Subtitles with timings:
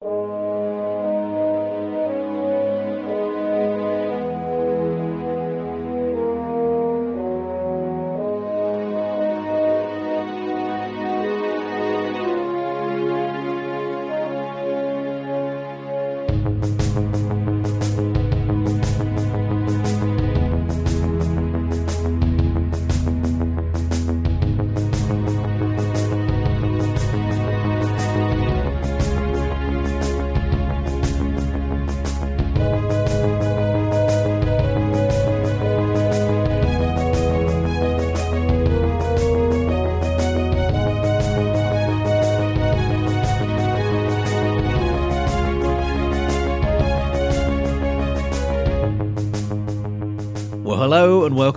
[0.00, 0.45] Well,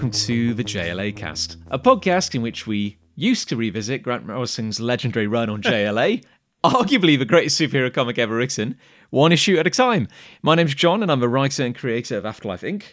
[0.10, 5.28] welcome to the JLAcast, a podcast in which we used to revisit Grant Morrison's legendary
[5.28, 6.24] run on JLA,
[6.64, 8.76] arguably the greatest superhero comic ever written,
[9.12, 10.08] one issue at a time.
[10.42, 12.84] My name's Jon, and I'm the writer and creator of Afterlife Inc.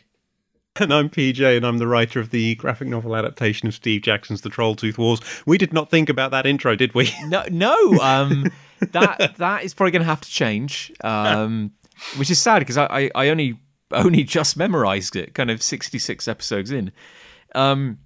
[0.78, 4.42] And I'm PJ, and I'm the writer of the graphic novel adaptation of Steve Jackson's
[4.42, 5.20] The Trolltooth Wars.
[5.47, 7.14] We did not think about that intro, did we?
[7.25, 11.73] No, no, um, that that is probably going to have to change, um,
[12.19, 13.58] which is sad because I, I, I only
[13.91, 16.92] only just memorized it, kind of 66 episodes in.
[17.55, 17.98] Um,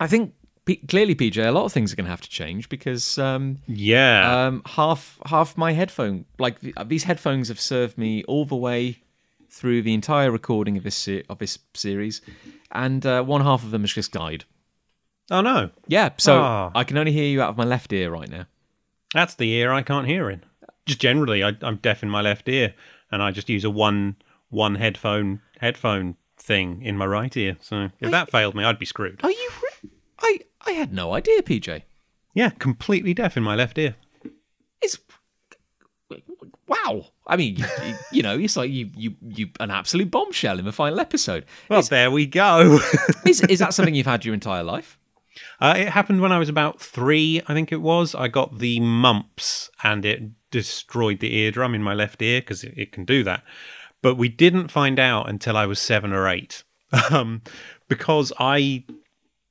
[0.00, 2.68] I think P- clearly, PJ, a lot of things are going to have to change
[2.70, 4.46] because um, Yeah.
[4.46, 9.02] um, half half my headphone, like th- these headphones, have served me all the way
[9.50, 12.22] through the entire recording of this se- of this series,
[12.72, 14.44] and uh, one half of them has just died.
[15.30, 15.70] oh, no.
[15.86, 16.70] Yeah, so Ah.
[16.74, 18.46] I can only hear you out of my left ear right now.
[19.12, 20.42] That's the ear I can't hear in.
[20.86, 22.74] Just generally, I, I'm deaf in my left ear,
[23.12, 24.16] and I just use a one
[24.54, 27.56] one headphone headphone thing in my right ear.
[27.60, 29.20] So if that failed me, I'd be screwed.
[29.22, 29.50] Are you?
[29.62, 31.82] Re- I I had no idea, PJ.
[32.34, 33.96] Yeah, completely deaf in my left ear.
[34.80, 34.98] It's
[36.68, 37.06] wow.
[37.26, 37.64] I mean, you,
[38.12, 41.44] you- know, it's like you you you an absolute bombshell in the final episode.
[41.68, 42.78] Well, there we go.
[43.26, 44.98] Is is that something you've had your entire life?
[45.60, 48.14] Uh, it happened when I was about three, I think it was.
[48.14, 50.22] I got the mumps and it
[50.52, 53.42] destroyed the eardrum in my left ear because it, it can do that.
[54.04, 56.62] But we didn't find out until I was seven or eight
[57.10, 57.40] um,
[57.88, 58.84] because I.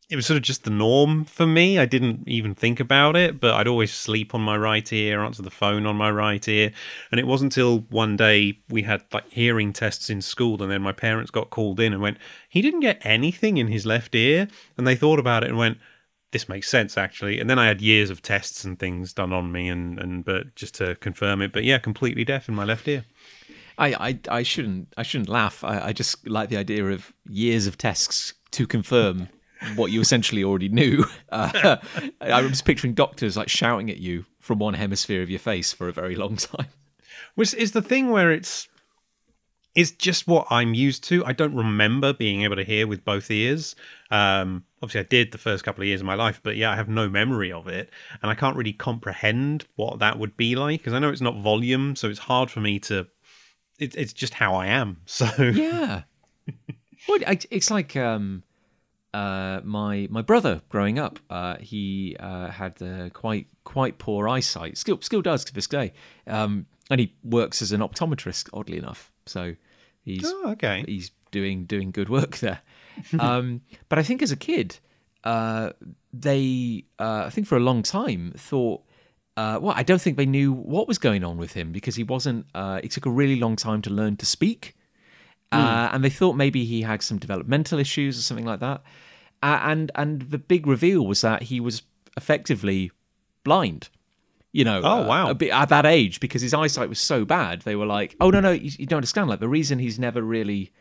[0.10, 1.80] It was sort of just the norm for me.
[1.80, 5.42] I didn't even think about it, but I'd always sleep on my right ear, answer
[5.42, 6.72] the phone on my right ear.
[7.10, 10.84] And it wasn't until one day we had like hearing tests in school, and then
[10.84, 14.48] my parents got called in and went, He didn't get anything in his left ear.
[14.78, 15.80] And they thought about it and went,
[16.34, 17.40] this makes sense actually.
[17.40, 20.56] And then I had years of tests and things done on me, and and but
[20.56, 21.54] just to confirm it.
[21.54, 23.06] But yeah, completely deaf in my left ear.
[23.78, 25.64] I, I, I shouldn't I shouldn't laugh.
[25.64, 29.30] I, I just like the idea of years of tests to confirm
[29.76, 31.06] what you essentially already knew.
[31.32, 31.78] Uh,
[32.22, 35.88] I was picturing doctors like shouting at you from one hemisphere of your face for
[35.90, 36.68] a very long time.
[37.34, 38.68] Which is the thing where it's
[39.76, 41.26] it's just what I'm used to.
[41.26, 43.76] I don't remember being able to hear with both ears.
[44.12, 46.76] Um, obviously, I did the first couple of years of my life, but yeah, I
[46.76, 47.90] have no memory of it,
[48.22, 51.38] and I can't really comprehend what that would be like because I know it's not
[51.38, 53.08] volume, so it's hard for me to.
[53.80, 54.98] It, it's just how I am.
[55.06, 56.04] So Yeah.
[57.08, 57.20] well,
[57.52, 58.44] it's like um,
[59.14, 61.20] uh, my my brother growing up.
[61.30, 64.78] Uh, he uh, had uh, quite quite poor eyesight.
[64.78, 65.94] Still still does to this day.
[66.28, 69.12] Um, and he works as an optometrist, oddly enough.
[69.26, 69.56] So
[70.04, 70.84] he's Oh, okay.
[70.88, 72.62] he's doing doing good work there.
[73.20, 74.80] um, but I think as a kid,
[75.24, 75.72] uh,
[76.14, 78.84] they uh, I think for a long time thought.
[79.36, 82.04] Uh, well, I don't think they knew what was going on with him because he
[82.04, 82.46] wasn't.
[82.54, 84.76] Uh, it took a really long time to learn to speak,
[85.52, 88.82] uh, and they thought maybe he had some developmental issues or something like that.
[89.42, 91.82] Uh, and and the big reveal was that he was
[92.16, 92.92] effectively
[93.44, 93.90] blind.
[94.52, 95.34] You know, Oh, uh, wow.
[95.34, 97.64] bit at that age because his eyesight was so bad.
[97.64, 99.30] They were like, "Oh no, no, you, you don't understand.
[99.30, 100.72] Like the reason he's never really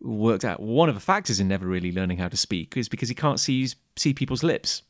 [0.00, 3.08] worked out one of the factors in never really learning how to speak is because
[3.08, 4.82] he can't see see people's lips.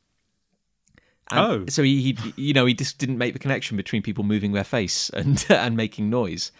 [1.30, 1.64] And Oh.
[1.68, 4.64] so he, he, you know, he just didn't make the connection between people moving their
[4.64, 6.52] face and and making noise,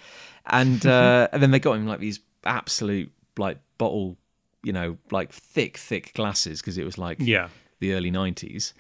[0.47, 4.17] and uh, and then they got him like these absolute like bottle,
[4.63, 7.49] you know, like thick thick glasses because it was like Yeah.
[7.81, 8.75] the early nineties,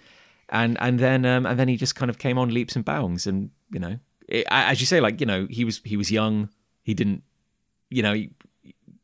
[0.48, 3.26] and and then um, and then he just kind of came on leaps and bounds,
[3.26, 3.98] and you know,
[4.28, 6.48] it, as you say, like you know, he was he was young,
[6.82, 7.22] he didn't,
[7.90, 8.30] you know, he,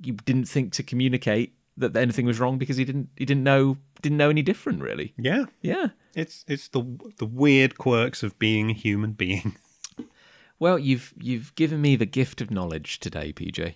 [0.03, 3.77] he didn't think to communicate that anything was wrong because he didn't he didn't know
[4.03, 5.15] didn't know any different really.
[5.17, 5.45] Yeah.
[5.61, 5.89] Yeah.
[6.15, 6.83] It's it's the
[7.19, 9.57] the weird quirks of being a human being.
[10.59, 13.75] Well, you've you've given me the gift of knowledge today, PJ.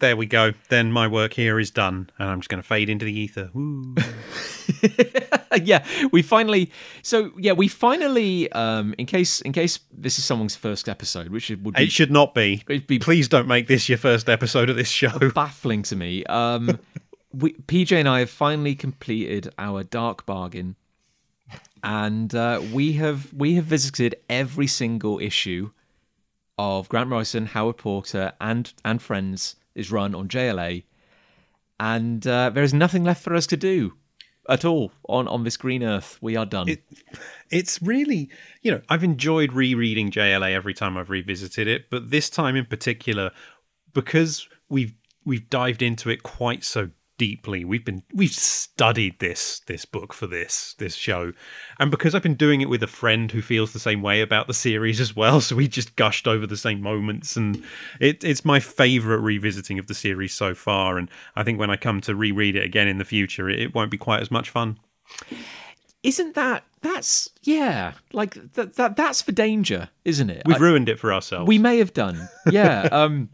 [0.00, 0.52] there we go.
[0.68, 3.50] Then my work here is done, and I'm just going to fade into the ether.
[5.62, 6.70] Yeah, we finally.
[7.02, 8.52] So yeah, we finally.
[8.52, 11.92] Um, in case in case this is someone's first episode, which it would be, It
[11.92, 12.62] should not be.
[12.66, 15.18] be Please don't make this your first episode of this show.
[15.34, 16.24] baffling to me.
[16.24, 16.78] Um,
[17.32, 20.76] we, PJ and I have finally completed our dark bargain,
[21.82, 25.70] and uh, we have we have visited every single issue
[26.58, 30.84] of Grant Morrison, Howard Porter, and and Friends is run on JLA,
[31.78, 33.94] and uh, there is nothing left for us to do
[34.48, 36.18] at all on on this green earth.
[36.20, 36.68] We are done.
[36.68, 36.84] It-
[37.50, 38.28] It's really,
[38.62, 42.64] you know, I've enjoyed rereading JLA every time I've revisited it, but this time in
[42.66, 43.30] particular,
[43.92, 44.94] because we've
[45.24, 47.64] we've dived into it quite so deeply.
[47.64, 51.32] We've been we've studied this this book for this this show,
[51.78, 54.46] and because I've been doing it with a friend who feels the same way about
[54.46, 57.62] the series as well, so we just gushed over the same moments, and
[58.00, 60.98] it, it's my favorite revisiting of the series so far.
[60.98, 63.74] And I think when I come to reread it again in the future, it, it
[63.74, 64.78] won't be quite as much fun.
[66.02, 70.42] Isn't that that's yeah like that that that's the danger, isn't it?
[70.46, 71.48] We've I- ruined it for ourselves.
[71.48, 73.28] We may have done, yeah, um,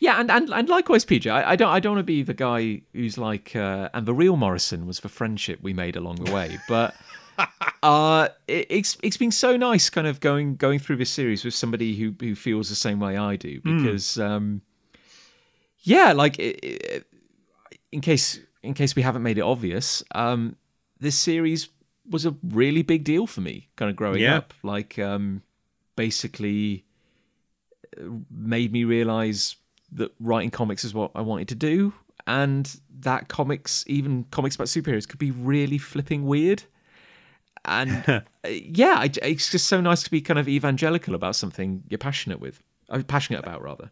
[0.00, 1.30] yeah, and, and and likewise, PJ.
[1.30, 4.14] I, I don't I don't want to be the guy who's like, uh, and the
[4.14, 6.94] real Morrison was the friendship we made along the way, but
[7.82, 11.54] uh, it, it's it's been so nice, kind of going going through this series with
[11.54, 14.62] somebody who who feels the same way I do, because um,
[15.80, 17.06] yeah, like it, it,
[17.92, 20.56] in case in case we haven't made it obvious, um,
[21.00, 21.68] this series
[22.10, 24.38] was a really big deal for me, kind of growing Yeah.
[24.38, 24.54] up.
[24.62, 25.42] Like, um,
[25.94, 26.84] basically,
[28.00, 29.56] uh, made me realize
[29.92, 31.92] that writing comics is what I wanted to do,
[32.26, 36.64] and that comics, even comics about superheroes, could be really flipping weird.
[37.64, 41.98] And uh, yeah, it's just so nice to be kind of evangelical about something you're
[41.98, 43.90] passionate with, uh, passionate about rather.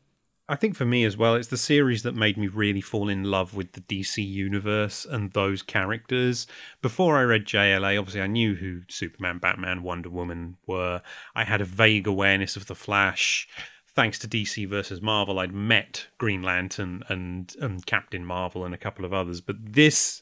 [0.48, 3.24] I think for me as well, it's the series that made me really fall in
[3.24, 6.46] love with the DC universe and those characters.
[6.80, 11.02] Before I read JLA, obviously I knew who Superman, Batman, Wonder Woman were.
[11.34, 13.48] I had a vague awareness of the Flash.
[13.96, 18.78] Thanks to DC versus Marvel, I'd met Green Lantern and, and Captain Marvel and a
[18.78, 19.40] couple of others.
[19.40, 20.20] But this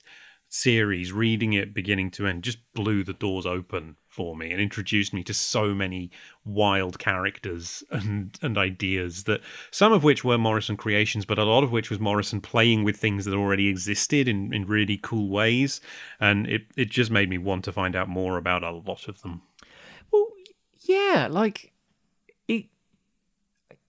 [0.48, 5.12] series, reading it beginning to end, just blew the doors open for me and introduced
[5.12, 6.12] me to so many
[6.44, 9.40] wild characters and and ideas that
[9.72, 12.96] some of which were Morrison creations, but a lot of which was Morrison playing with
[12.96, 15.80] things that already existed in, in really cool ways.
[16.20, 19.22] And it, it just made me want to find out more about a lot of
[19.22, 19.42] them.
[20.12, 20.28] Well,
[20.82, 21.72] yeah, like
[22.46, 22.66] it.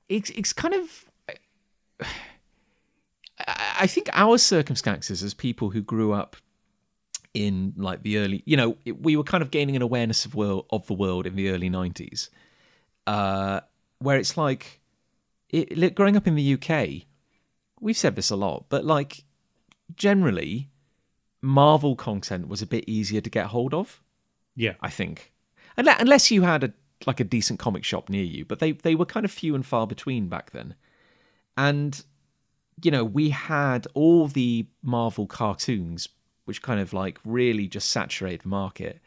[0.10, 1.06] It's it's kind of.
[3.78, 6.38] I think our circumstances as people who grew up
[7.34, 10.66] in like the early, you know, we were kind of gaining an awareness of world
[10.72, 12.30] of the world in the early nineties,
[13.06, 13.60] uh,
[14.00, 14.80] where it's like,
[15.50, 17.06] it, growing up in the UK,
[17.80, 19.26] we've said this a lot, but like
[19.96, 20.70] generally,
[21.42, 24.02] Marvel content was a bit easier to get hold of.
[24.56, 24.76] Yeah.
[24.82, 25.34] I think,
[25.78, 26.74] Unle- unless you had a
[27.06, 29.66] like a decent comic shop near you, but they they were kind of few and
[29.66, 30.76] far between back then.
[31.58, 32.04] And
[32.84, 36.10] you know, we had all the Marvel cartoons,
[36.46, 39.00] which kind of like really just saturated the market.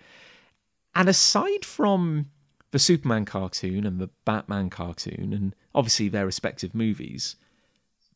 [0.94, 2.30] And aside from
[2.70, 7.36] the Superman cartoon and the Batman cartoon, and obviously their respective movies,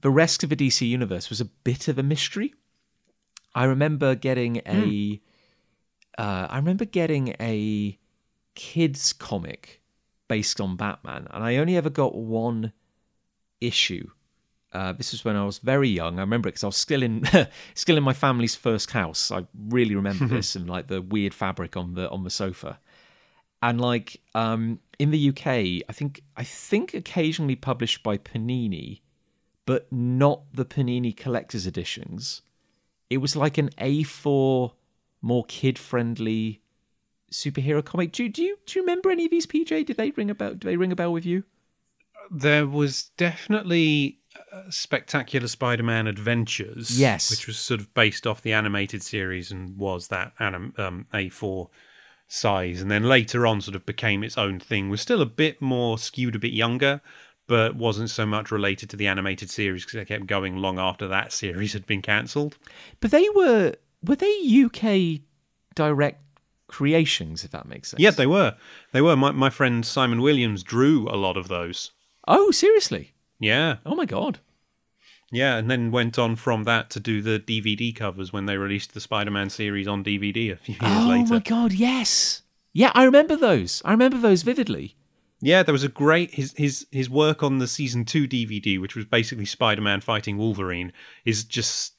[0.01, 2.55] the rest of the DC universe was a bit of a mystery.
[3.55, 5.21] I remember getting a,
[6.19, 7.99] uh, I remember getting a
[8.55, 9.81] kids comic
[10.29, 12.73] based on Batman, and I only ever got one
[13.61, 14.11] issue.
[14.73, 16.19] Uh, this was when I was very young.
[16.19, 17.29] I remember it because I was still in
[17.75, 19.31] still in my family's first house.
[19.31, 22.79] I really remember this and like the weird fabric on the on the sofa.
[23.61, 29.01] And like um, in the UK, I think I think occasionally published by Panini,
[29.67, 32.41] but not the Panini collector's editions.
[33.11, 34.73] It was like an A4,
[35.21, 36.62] more kid friendly
[37.33, 38.13] superhero comic.
[38.13, 39.47] Do, do you do you remember any of these?
[39.47, 40.55] PJ, did they ring a bell?
[40.55, 41.45] Do they ring a bell with you?
[42.31, 44.21] There was definitely
[44.53, 46.99] uh, Spectacular Spider Man Adventures.
[46.99, 47.31] Yes.
[47.31, 51.69] Which was sort of based off the animated series and was that anim- um, A4
[52.29, 52.81] size.
[52.81, 54.89] And then later on, sort of became its own thing.
[54.89, 57.01] Was still a bit more skewed, a bit younger,
[57.47, 61.07] but wasn't so much related to the animated series because they kept going long after
[61.09, 62.57] that series had been cancelled.
[63.01, 65.21] But they were were they UK
[65.75, 66.21] direct
[66.73, 68.01] creations, if that makes sense.
[68.01, 68.57] Yeah, they were.
[68.93, 69.15] They were.
[69.15, 71.93] My, my friend Simon Williams drew a lot of those.
[72.27, 73.13] Oh, seriously?
[73.39, 73.77] Yeah.
[73.87, 74.41] Oh my god.
[75.31, 78.93] Yeah, and then went on from that to do the DVD covers when they released
[78.93, 81.27] the Spider-Man series on DVD a few years oh later.
[81.31, 82.43] Oh, my god, yes.
[82.73, 83.81] Yeah, I remember those.
[83.85, 84.97] I remember those vividly.
[85.41, 88.95] Yeah, there was a great his his his work on the season two DVD, which
[88.95, 90.93] was basically Spider Man fighting Wolverine,
[91.25, 91.95] is just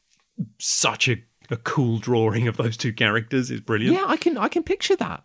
[0.60, 1.18] such a,
[1.54, 3.52] a cool drawing of those two characters.
[3.52, 3.96] is brilliant.
[3.96, 5.24] Yeah, I can I can picture that.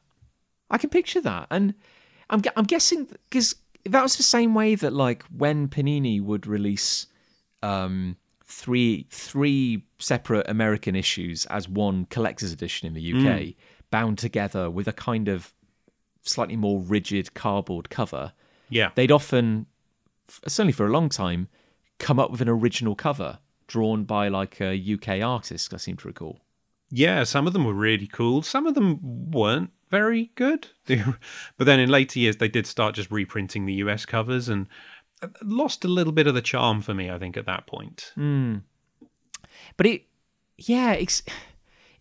[0.71, 1.75] I can picture that, and
[2.31, 7.07] I'm I'm guessing because that was the same way that like when Panini would release
[7.63, 13.55] um, three three separate American issues as one collector's edition in the UK,
[13.91, 15.53] bound together with a kind of
[16.23, 18.33] slightly more rigid cardboard cover.
[18.69, 18.91] Yeah.
[18.95, 19.65] They'd often,
[20.47, 21.49] certainly for a long time,
[21.99, 25.73] come up with an original cover drawn by like a UK artist.
[25.73, 26.41] I seem to recall.
[26.91, 28.43] Yeah, some of them were really cool.
[28.43, 30.69] Some of them weren't very good.
[30.87, 34.67] but then in later years, they did start just reprinting the US covers and
[35.23, 38.13] uh, lost a little bit of the charm for me, I think, at that point.
[39.77, 40.03] But it,
[40.57, 41.23] yeah, it's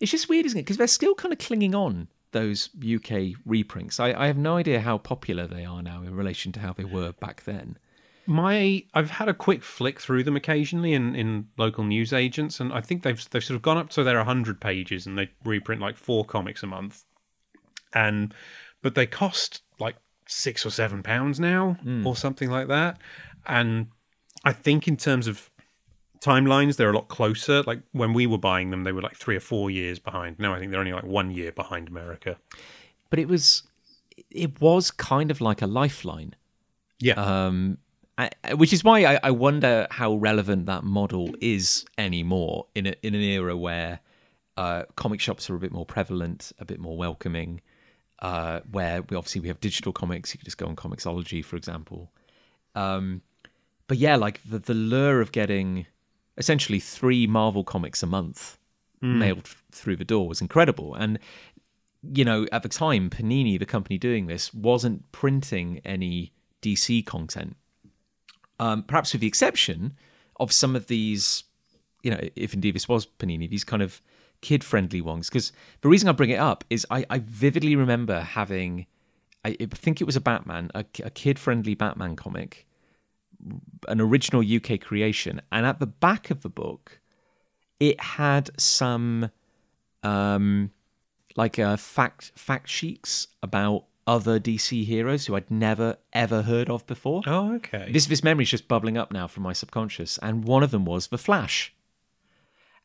[0.00, 0.62] it's just weird, isn't it?
[0.62, 3.98] Because they're still kind of clinging on those UK reprints.
[3.98, 6.84] I, I have no idea how popular they are now in relation to how they
[6.84, 7.78] were back then.
[8.30, 12.74] My, I've had a quick flick through them occasionally in, in local news agents, and
[12.74, 15.80] I think they've they've sort of gone up to their hundred pages, and they reprint
[15.80, 17.06] like four comics a month,
[17.94, 18.34] and
[18.82, 22.98] but they cost like six or seven pounds now, or something like that,
[23.46, 23.86] and
[24.44, 25.50] I think in terms of
[26.20, 27.62] timelines, they're a lot closer.
[27.62, 30.38] Like when we were buying them, they were like three or four years behind.
[30.38, 32.36] Now I think they're only like one year behind America.
[33.08, 33.62] But it was
[34.30, 36.34] it was kind of like a lifeline.
[37.00, 37.78] Yeah, um,
[38.18, 42.94] I, which is why I, I wonder how relevant that model is anymore in a,
[43.02, 44.00] in an era where
[44.56, 47.60] uh, comic shops are a bit more prevalent, a bit more welcoming.
[48.18, 51.54] Uh, where we obviously we have digital comics, you could just go on Comixology, for
[51.54, 52.10] example.
[52.74, 53.22] Um,
[53.86, 55.86] but yeah, like the the lure of getting
[56.36, 58.58] essentially three Marvel comics a month
[59.00, 61.20] mailed f- through the door was incredible, and
[62.02, 66.32] you know, at the time, Panini, the company doing this, wasn't printing any
[66.62, 67.56] DC content.
[68.58, 69.94] Um, perhaps with the exception
[70.40, 71.44] of some of these,
[72.02, 74.00] you know, if indeed this was Panini, these kind of
[74.40, 75.28] kid friendly ones.
[75.28, 78.86] Because the reason I bring it up is I, I vividly remember having,
[79.44, 82.66] I, think it was a Batman, a, a kid friendly Batman comic,
[83.86, 85.40] an original UK creation.
[85.52, 87.00] And at the back of the book,
[87.80, 89.30] it had some
[90.02, 90.70] um
[91.36, 96.86] like uh, fact fact sheets about other DC heroes who I'd never ever heard of
[96.86, 97.22] before.
[97.26, 97.90] Oh, okay.
[97.92, 101.08] This this memory's just bubbling up now from my subconscious, and one of them was
[101.08, 101.74] the Flash.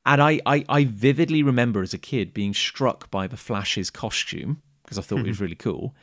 [0.06, 4.62] And I, I, I vividly remember as a kid being struck by the Flash's costume
[4.84, 5.44] because I thought it was mm-hmm.
[5.46, 5.96] really cool,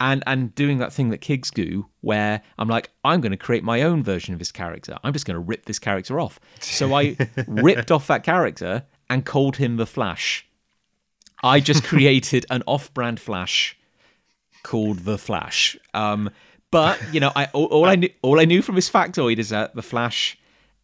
[0.00, 3.62] and and doing that thing that kids do where I'm like, I'm going to create
[3.62, 4.98] my own version of this character.
[5.04, 6.40] I'm just going to rip this character off.
[6.60, 10.48] So I ripped off that character and called him the Flash.
[11.44, 13.76] I just created an off-brand Flash
[14.62, 15.76] called the Flash.
[15.94, 16.30] Um,
[16.70, 19.50] but you know, I all, all I knew all I knew from his factoid is
[19.50, 20.38] that the Flash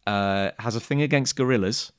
[0.07, 1.91] uh, has a thing against gorillas,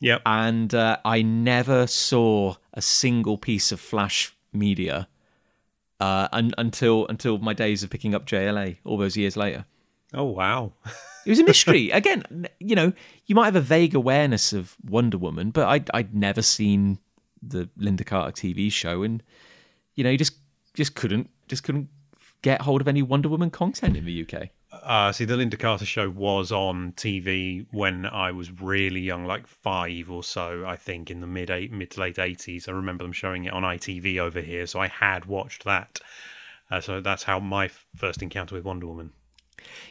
[0.00, 0.22] Yep.
[0.26, 5.08] and uh, I never saw a single piece of Flash media
[6.00, 9.64] uh, un- until until my days of picking up JLA all those years later.
[10.12, 10.72] oh, wow.
[11.26, 11.90] It was a mystery.
[12.00, 12.92] Again, you know,
[13.26, 16.98] you might have a vague awareness of Wonder Woman, but I'd, I'd never seen
[17.42, 19.22] the Lynda Carter TV show, and
[19.96, 20.36] you know, you just
[20.74, 21.88] just couldn't just couldn't
[22.42, 24.50] get hold of any Wonder Woman content in the UK.
[24.70, 29.46] Uh, see, the Lynda Carter show was on TV when I was really young, like
[29.46, 32.68] five or so, I think, in the mid eight, mid to late eighties.
[32.68, 36.00] I remember them showing it on ITV over here, so I had watched that.
[36.70, 39.12] Uh, so that's how my first encounter with Wonder Woman.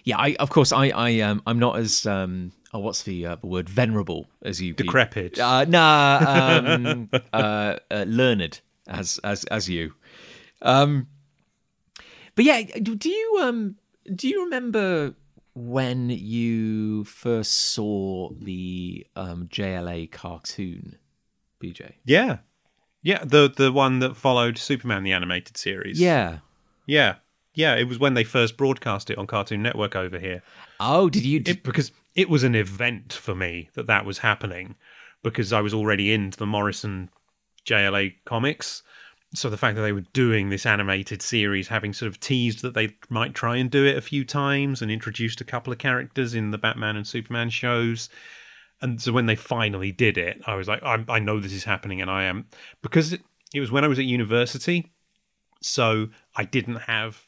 [0.04, 3.36] Yeah, I of course I I um I'm not as um oh what's the uh,
[3.38, 4.74] the word venerable as you.
[4.74, 5.40] Decrepit.
[5.40, 9.94] Uh, nah, um, uh, uh, learned as as as you.
[10.64, 11.08] Um,
[12.36, 13.76] but yeah, do you um
[14.16, 15.14] do you remember
[15.54, 20.98] when you first saw the um, JLA cartoon,
[21.62, 21.94] PJ?
[22.06, 22.38] Yeah,
[23.04, 26.00] yeah, the the one that followed Superman the animated series.
[26.00, 26.40] Yeah.
[26.88, 27.16] yeah,
[27.54, 27.76] yeah.
[27.76, 30.42] It was when they first broadcast it on Cartoon Network over here.
[30.80, 31.40] Oh, did you?
[31.40, 34.76] Did, it, because it was an event for me that that was happening
[35.22, 37.10] because I was already into the Morrison
[37.66, 38.84] JLA comics.
[39.36, 42.76] So the fact that they were doing this animated series, having sort of teased that
[42.76, 46.36] they might try and do it a few times and introduced a couple of characters
[46.36, 48.10] in the Batman and Superman shows.
[48.82, 51.64] And so when they finally did it, I was like, I, I know this is
[51.64, 52.48] happening, and I am
[52.82, 53.22] because it,
[53.54, 54.92] it was when I was at university,
[55.62, 57.24] so I didn't have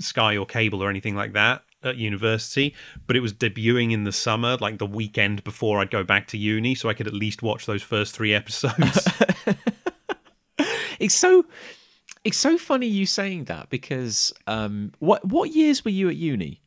[0.00, 2.74] Sky or cable or anything like that at university,
[3.06, 6.38] but it was debuting in the summer, like the weekend before I'd go back to
[6.38, 9.08] uni, so I could at least watch those first three episodes.
[11.02, 11.44] it's so
[12.24, 16.60] It's so funny you saying that because um, what what years were you at uni?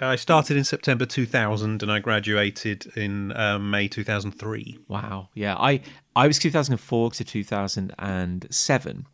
[0.00, 4.78] I started in September 2000 and I graduated in um, May 2003.
[4.88, 5.28] Wow.
[5.34, 5.80] Yeah, I
[6.14, 9.06] I was 2004 to 2007,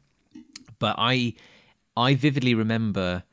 [0.78, 1.34] but I
[1.96, 3.24] I vividly remember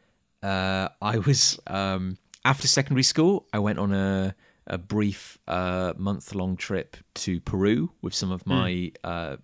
[0.41, 3.45] uh, I was um, after secondary school.
[3.53, 8.45] I went on a a brief uh, month long trip to Peru with some of
[8.45, 9.37] my uh,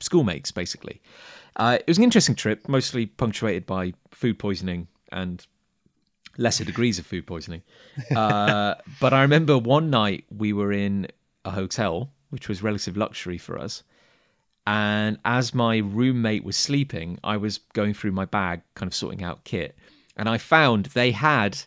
[0.00, 0.50] schoolmates.
[0.50, 1.00] Basically,
[1.56, 5.46] uh, it was an interesting trip, mostly punctuated by food poisoning and
[6.36, 7.62] lesser degrees of food poisoning.
[8.16, 11.06] Uh, but I remember one night we were in
[11.44, 13.82] a hotel, which was relative luxury for us.
[14.66, 19.22] And as my roommate was sleeping, I was going through my bag, kind of sorting
[19.22, 19.76] out kit.
[20.16, 21.58] And I found they had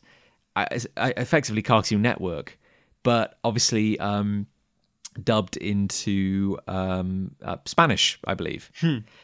[0.55, 0.65] uh,
[0.97, 2.57] effectively Cartoon Network,
[3.03, 4.47] but obviously um,
[5.21, 8.71] dubbed into um, uh, Spanish, I believe.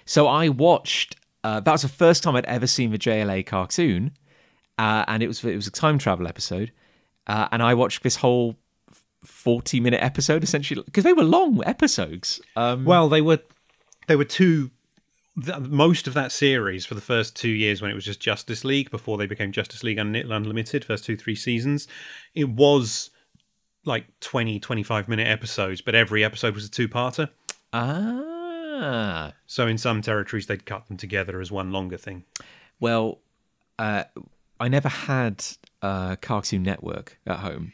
[0.05, 1.15] So I watched.
[1.43, 4.11] Uh, that was the first time I'd ever seen the JLA cartoon,
[4.77, 6.71] uh, and it was it was a time travel episode,
[7.27, 8.57] uh, and I watched this whole
[9.23, 12.41] forty minute episode essentially because they were long episodes.
[12.55, 13.39] Um, Well, they were
[14.07, 14.71] they were two
[15.43, 18.63] th- most of that series for the first two years when it was just Justice
[18.65, 21.87] League before they became Justice League Un- Unlimited first two three seasons
[22.33, 23.11] it was
[23.89, 27.29] like 20 25 minute episodes but every episode was a two-parter.
[27.73, 32.23] Ah, so in some territories they'd cut them together as one longer thing.
[32.79, 33.19] Well,
[33.77, 34.05] uh,
[34.59, 35.45] I never had
[35.81, 37.73] uh, Cartoon Network at home,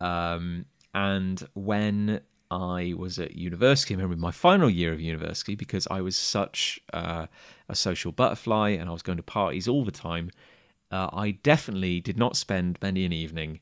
[0.00, 2.20] um, and when
[2.50, 6.80] I was at university, I remember my final year of university because I was such
[6.92, 7.26] uh,
[7.68, 10.30] a social butterfly and I was going to parties all the time.
[10.90, 13.60] Uh, I definitely did not spend many an evening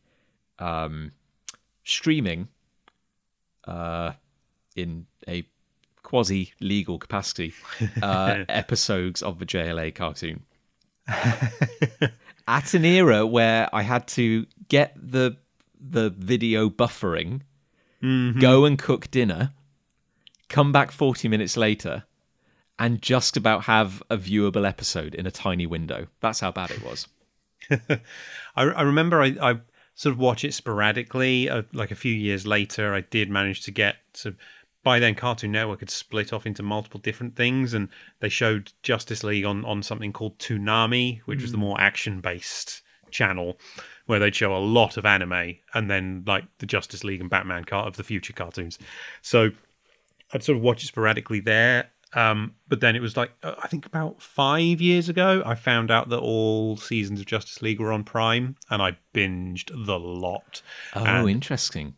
[0.58, 1.12] um,
[1.84, 2.48] streaming
[3.66, 4.12] uh,
[4.76, 5.44] in a
[6.02, 7.54] quasi legal capacity
[8.02, 10.42] uh, episodes of the JLA cartoon.
[12.48, 15.36] At an era where I had to get the
[15.80, 17.42] the video buffering,
[18.40, 19.52] go and cook dinner,
[20.48, 22.04] come back 40 minutes later,
[22.78, 26.06] and just about have a viewable episode in a tiny window.
[26.20, 27.08] That's how bad it was.
[27.70, 28.00] I,
[28.56, 29.60] I remember I, I
[29.94, 31.48] sort of watch it sporadically.
[31.48, 34.34] Uh, like a few years later, I did manage to get to.
[34.84, 37.88] By then, Cartoon Network had split off into multiple different things, and
[38.18, 42.82] they showed Justice League on, on something called Toonami, which was the more action based
[43.12, 43.58] channel,
[44.06, 47.64] where they'd show a lot of anime, and then like the Justice League and Batman
[47.64, 48.78] car of the future cartoons.
[49.20, 49.50] So
[50.32, 51.90] I'd sort of watch it sporadically there.
[52.14, 55.90] Um, but then it was like uh, I think about five years ago, I found
[55.90, 60.60] out that all seasons of Justice League were on Prime, and I binged the lot.
[60.94, 61.94] Oh, And interesting.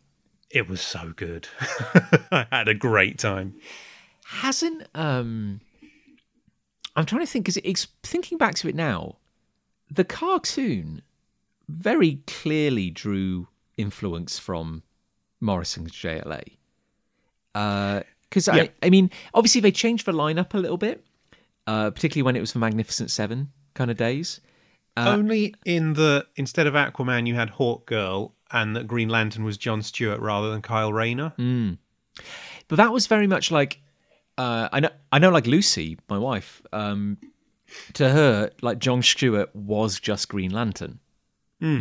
[0.49, 1.47] it was so good.
[2.31, 3.55] I had a great time.
[4.25, 5.59] Hasn't um
[6.95, 9.17] I'm trying to think because it's thinking back to it now,
[9.91, 11.01] the cartoon
[11.67, 14.83] very clearly drew influence from
[15.41, 16.55] Morrison's JLA.
[18.29, 18.47] Because.
[18.49, 21.05] I, I mean, obviously they changed the lineup a little bit,
[21.67, 24.41] uh, particularly when it was the Magnificent Seven kind of days.
[24.97, 29.57] Only in the instead of Aquaman, you had Hawk Girl, and that Green Lantern was
[29.57, 31.33] John Stewart rather than Kyle Rayner.
[32.67, 33.81] but that was very much like
[34.37, 36.61] uh, I know I know like Lucy, my wife.
[36.71, 37.17] Um,
[37.93, 40.99] to her, like John Stewart was just Green Lantern.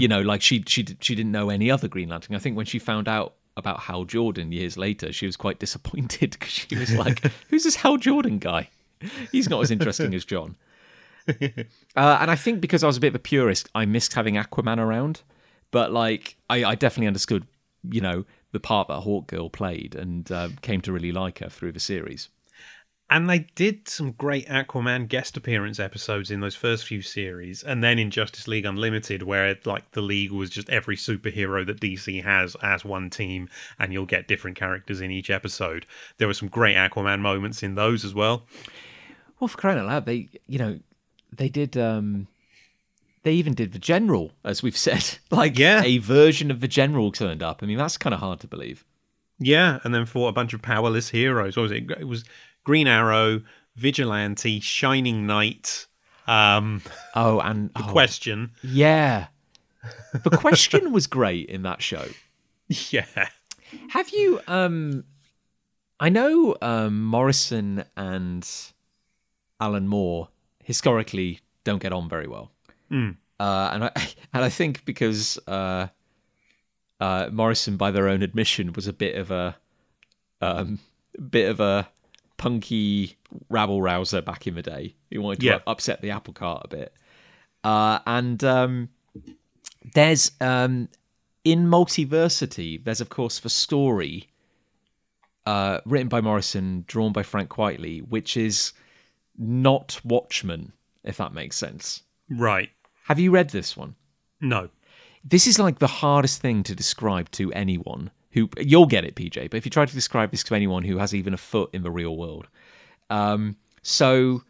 [0.00, 2.35] You know, like she she she didn't know any other Green Lantern.
[2.35, 6.32] I think when she found out about Hal Jordan years later, she was quite disappointed
[6.32, 8.70] because she was like, "Who's this Hal Jordan guy?
[9.32, 10.56] He's not as interesting as John."
[11.96, 14.34] Uh, and I think because I was a bit of a purist, I missed having
[14.34, 15.22] Aquaman around.
[15.70, 17.46] But like, I, I definitely understood,
[17.88, 21.48] you know, the part that Hawk Girl played, and uh, came to really like her
[21.48, 22.28] through the series.
[23.10, 27.84] And they did some great Aquaman guest appearance episodes in those first few series, and
[27.84, 32.24] then in Justice League Unlimited, where like the League was just every superhero that DC
[32.24, 35.84] has as one team, and you'll get different characters in each episode.
[36.16, 38.44] There were some great Aquaman moments in those as well.
[39.38, 40.80] Well, for crying out loud, they, you know,
[41.30, 41.76] they did.
[41.76, 42.26] um
[43.22, 45.18] They even did the General, as we've said.
[45.30, 45.82] Like, Yeah.
[45.84, 47.62] a version of the General turned up.
[47.62, 48.82] I mean, that's kind of hard to believe.
[49.38, 51.56] Yeah, and then fought a bunch of powerless heroes.
[51.56, 51.90] What was it?
[51.90, 52.24] It was
[52.64, 53.42] Green Arrow,
[53.77, 55.87] Vigilante, Shining Knight,
[56.27, 56.83] um,
[57.14, 58.53] Oh, and oh, Question.
[58.62, 59.27] yeah,
[60.22, 62.07] the question was great in that show.
[62.90, 63.05] Yeah.
[63.90, 64.40] Have you?
[64.48, 65.05] um
[66.00, 68.48] I know um Morrison and
[69.61, 70.29] Alan Moore
[70.62, 72.50] historically don't get on very well,
[72.90, 73.05] uh,
[73.38, 73.90] and I
[74.33, 75.88] and I think because uh,
[77.00, 79.57] uh, Morrison, by their own admission, was a bit of a
[80.40, 80.79] um,
[81.31, 81.88] bit of a
[82.36, 83.16] punky
[83.48, 85.58] rabble rouser back in the day who wanted to Yeah.
[85.66, 86.92] upset the apple cart a bit.
[87.62, 88.88] Uh, and um,
[89.94, 90.88] there's um,
[91.44, 94.28] in Multiversity, there's of course the story
[95.46, 98.72] uh, written by Morrison, drawn by Frank Quitely, which is
[99.38, 102.02] not Watchmen, if that makes sense.
[102.30, 102.70] Right.
[103.04, 103.94] Have you read this one?
[104.40, 104.70] No.
[105.22, 109.50] This is like the hardest thing to describe to anyone who you'll get it, PJ.
[109.50, 111.82] But if you try to describe this to anyone who has even a foot in
[111.82, 112.48] the real world,
[113.08, 114.42] um, so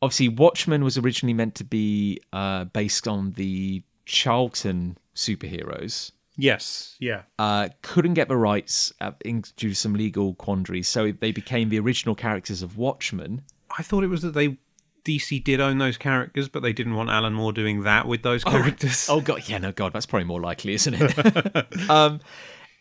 [0.00, 6.12] obviously Watchmen was originally meant to be uh, based on the Charlton superheroes.
[6.36, 6.96] Yes.
[7.00, 7.22] Yeah.
[7.38, 11.68] Uh, couldn't get the rights uh, in- due to some legal quandaries, so they became
[11.68, 13.42] the original characters of Watchmen.
[13.76, 14.58] I thought it was that they
[15.04, 18.42] DC did own those characters, but they didn't want Alan Moore doing that with those
[18.42, 19.08] characters.
[19.08, 21.66] Oh god, yeah, no, god, that's probably more likely, isn't it?
[21.90, 22.20] um,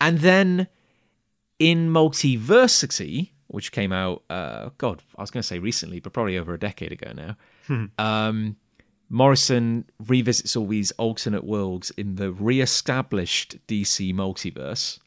[0.03, 0.67] and then
[1.59, 6.37] in Multiversity, which came out, uh, God, I was going to say recently, but probably
[6.37, 7.37] over a decade ago now.
[7.97, 8.57] um,
[9.09, 14.99] Morrison revisits all these alternate worlds in the re-established DC multiverse,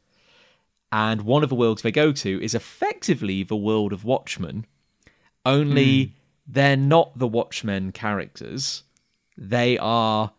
[0.90, 4.64] and one of the worlds they go to is effectively the world of Watchmen.
[5.44, 6.14] Only
[6.46, 8.84] they're not the Watchmen characters;
[9.36, 10.32] they are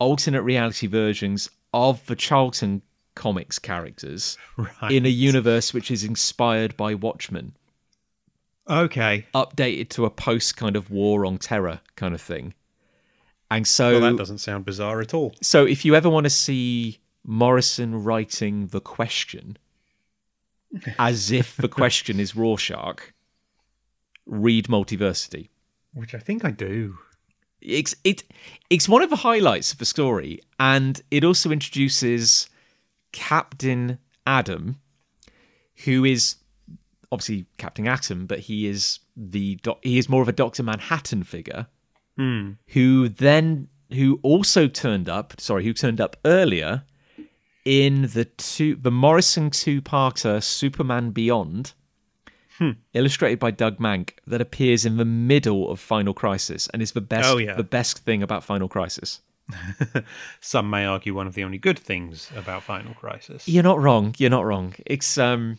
[0.00, 2.82] alternate reality versions of the Charlton
[3.14, 4.90] comics characters Right.
[4.92, 7.54] in a universe which is inspired by Watchmen,
[8.68, 9.26] okay.
[9.34, 12.54] updated to a post kind of war on terror kind of thing.
[13.50, 15.34] And so, Well, that doesn't sound bizarre at all.
[15.42, 19.56] so if you ever want to see Morrison writing the question
[20.98, 23.12] as if the question is Rorschach,
[24.26, 25.48] read Multiversity.
[25.92, 26.98] Which I think I do.
[27.60, 28.22] it's it
[28.70, 32.48] it's one of the highlights of the story and it also introduces
[33.12, 34.76] captain adam
[35.84, 36.36] who is
[37.12, 41.22] obviously captain atom but he is the doc- he is more of a dr manhattan
[41.22, 41.66] figure
[42.16, 42.52] hmm.
[42.68, 46.84] who then who also turned up sorry who turned up earlier
[47.64, 51.72] in the two the morrison two-parter superman beyond
[52.60, 52.72] hmm.
[52.94, 57.00] illustrated by Doug Mahnke, that appears in the middle of Final Crisis and is the
[57.00, 57.54] best Oh, yeah.
[57.54, 59.20] the best thing about Final Crisis.
[60.40, 63.46] Some may argue one of the only good things about Final Crisis.
[63.48, 64.14] You're not wrong.
[64.18, 64.74] You're not wrong.
[64.86, 65.58] It's um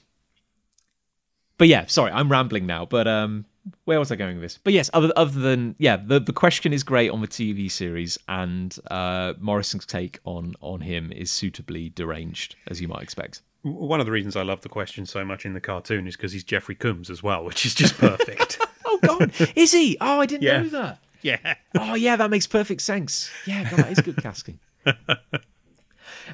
[1.58, 3.46] But yeah, sorry, I'm rambling now, but um
[3.86, 4.58] where was I going with this?
[4.64, 8.18] But yes, other other than yeah, the the question is great on the TV series
[8.28, 13.42] and uh Morrison's take on on him is suitably deranged as you might expect.
[13.64, 16.32] One of the reasons I love the question so much in the cartoon is because
[16.34, 18.60] he's Jeffrey Combs as well, which is just perfect.
[18.84, 19.96] Oh god, is he?
[20.02, 20.62] Oh, I didn't Yeah.
[20.64, 21.00] know that.
[21.44, 21.56] yeah.
[21.76, 23.30] Oh yeah, that makes perfect sense.
[23.46, 24.60] Yeah, God, that is good casting.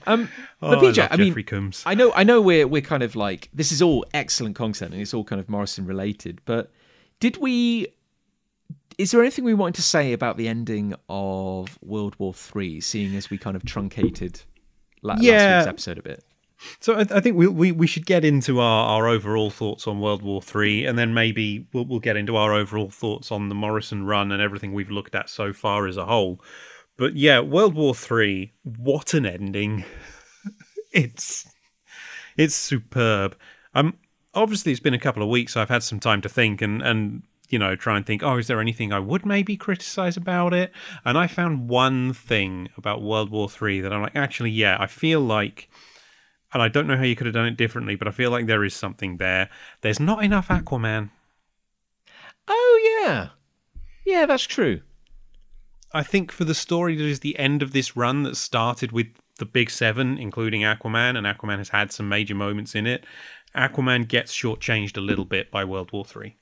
[0.06, 0.30] Um,
[0.62, 1.84] Oh, but PJ, I, love I, mean, Combs.
[1.86, 5.02] I know, I know, we're we're kind of like this is all excellent content and
[5.02, 6.41] it's all kind of Morrison related.
[6.45, 6.71] But
[7.19, 7.88] did we?
[8.97, 13.15] Is there anything we wanted to say about the ending of World War Three, seeing
[13.15, 14.41] as we kind of truncated
[15.04, 16.23] la- last week's episode a bit?
[16.80, 20.00] So I, I think we, we we should get into our, our overall thoughts on
[20.00, 23.56] World War Three, and then maybe we'll we'll get into our overall thoughts on the
[23.56, 26.41] Morrison run and everything we've looked at so far as a whole.
[26.98, 29.86] But yeah, World War Three, what an ending!
[30.91, 31.48] it's
[32.38, 33.36] it's superb.
[33.74, 33.98] Um,
[34.38, 35.54] obviously it's been a couple of weeks.
[35.54, 38.24] So I've had some time to think and and you know try and think.
[38.24, 40.72] Oh, is there anything I would maybe criticize about it?
[41.04, 44.88] And I found one thing about World War Three that I'm like, actually, yeah, I
[44.88, 45.70] feel like
[46.54, 48.46] and I don't know how you could have done it differently, but I feel like
[48.46, 49.50] there is something there.
[49.82, 51.10] There's not enough Aquaman.
[52.48, 53.30] Oh yeah,
[54.06, 54.82] yeah, that's true.
[55.94, 59.08] I think for the story that is the end of this run that started with
[59.40, 63.06] the big seven, including Aquaman, and Aquaman has had some major moments in it.
[63.56, 66.36] Aquaman gets shortchanged a little bit by World War Three.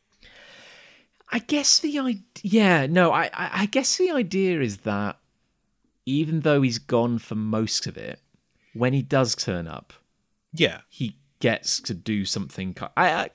[1.31, 5.17] I guess the idea, yeah, no, I, I, I guess the idea is that
[6.05, 8.19] even though he's gone for most of it,
[8.75, 9.93] when he does turn up,
[10.53, 12.75] Yeah, he gets to do something.
[12.95, 13.29] I,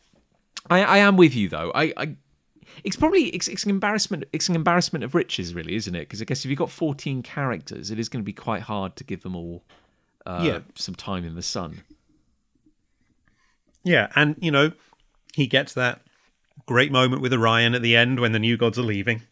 [0.69, 1.71] I, I, am with you though.
[1.75, 2.17] I, I
[2.85, 4.25] it's probably it's, it's an embarrassment.
[4.33, 6.01] It's an embarrassment of riches, really, isn't it?
[6.01, 8.95] Because I guess if you've got fourteen characters, it is going to be quite hard
[8.97, 9.65] to give them all
[10.27, 10.61] uh, Yeah.
[10.77, 11.83] some time in the sun.
[13.85, 14.73] yeah, and you know,
[15.35, 16.03] he gets that
[16.67, 19.23] great moment with Orion at the end when the new gods are leaving,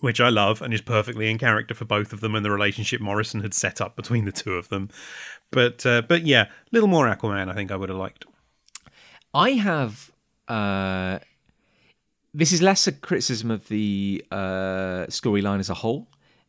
[0.00, 3.00] which I love and is perfectly in character for both of them and the relationship
[3.00, 4.90] Morrison had set up between the two of them.
[5.50, 7.50] But uh, but yeah, a little more Aquaman.
[7.50, 8.24] I think I would have liked.
[9.34, 10.10] I have.
[10.46, 11.18] Uh,
[12.32, 16.08] this is less a criticism of the uh, storyline as a whole.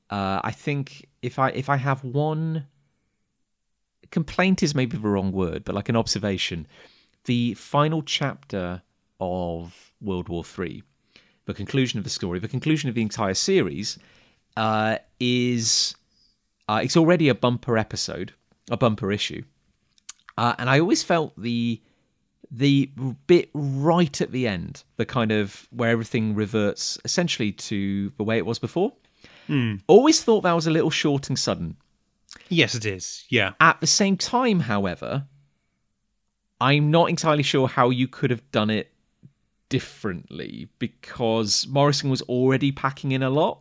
[0.10, 2.68] Uh, I think if I if I have one
[4.12, 6.68] complaint is maybe the wrong word, but like an observation,
[7.26, 8.82] the final chapter
[9.20, 10.84] of World War Three,
[11.50, 13.98] the conclusion of the story, the conclusion of the entire series,
[14.56, 15.96] uh, is
[16.68, 18.34] uh, it's already a bumper episode,
[18.70, 19.44] a bumper issue,
[20.38, 21.82] uh, and I always felt the
[22.52, 22.92] the
[23.26, 28.38] bit right at the end, the kind of where everything reverts essentially to the way
[28.38, 28.94] it was before.
[29.88, 31.78] Always thought that was a little short and sudden.
[32.48, 33.26] Yes, it is.
[33.30, 33.54] Yeah.
[33.60, 35.26] At the same time, however,
[36.62, 38.94] I'm not entirely sure how you could have done it
[39.70, 43.60] differently because Morrison was already packing in a lot.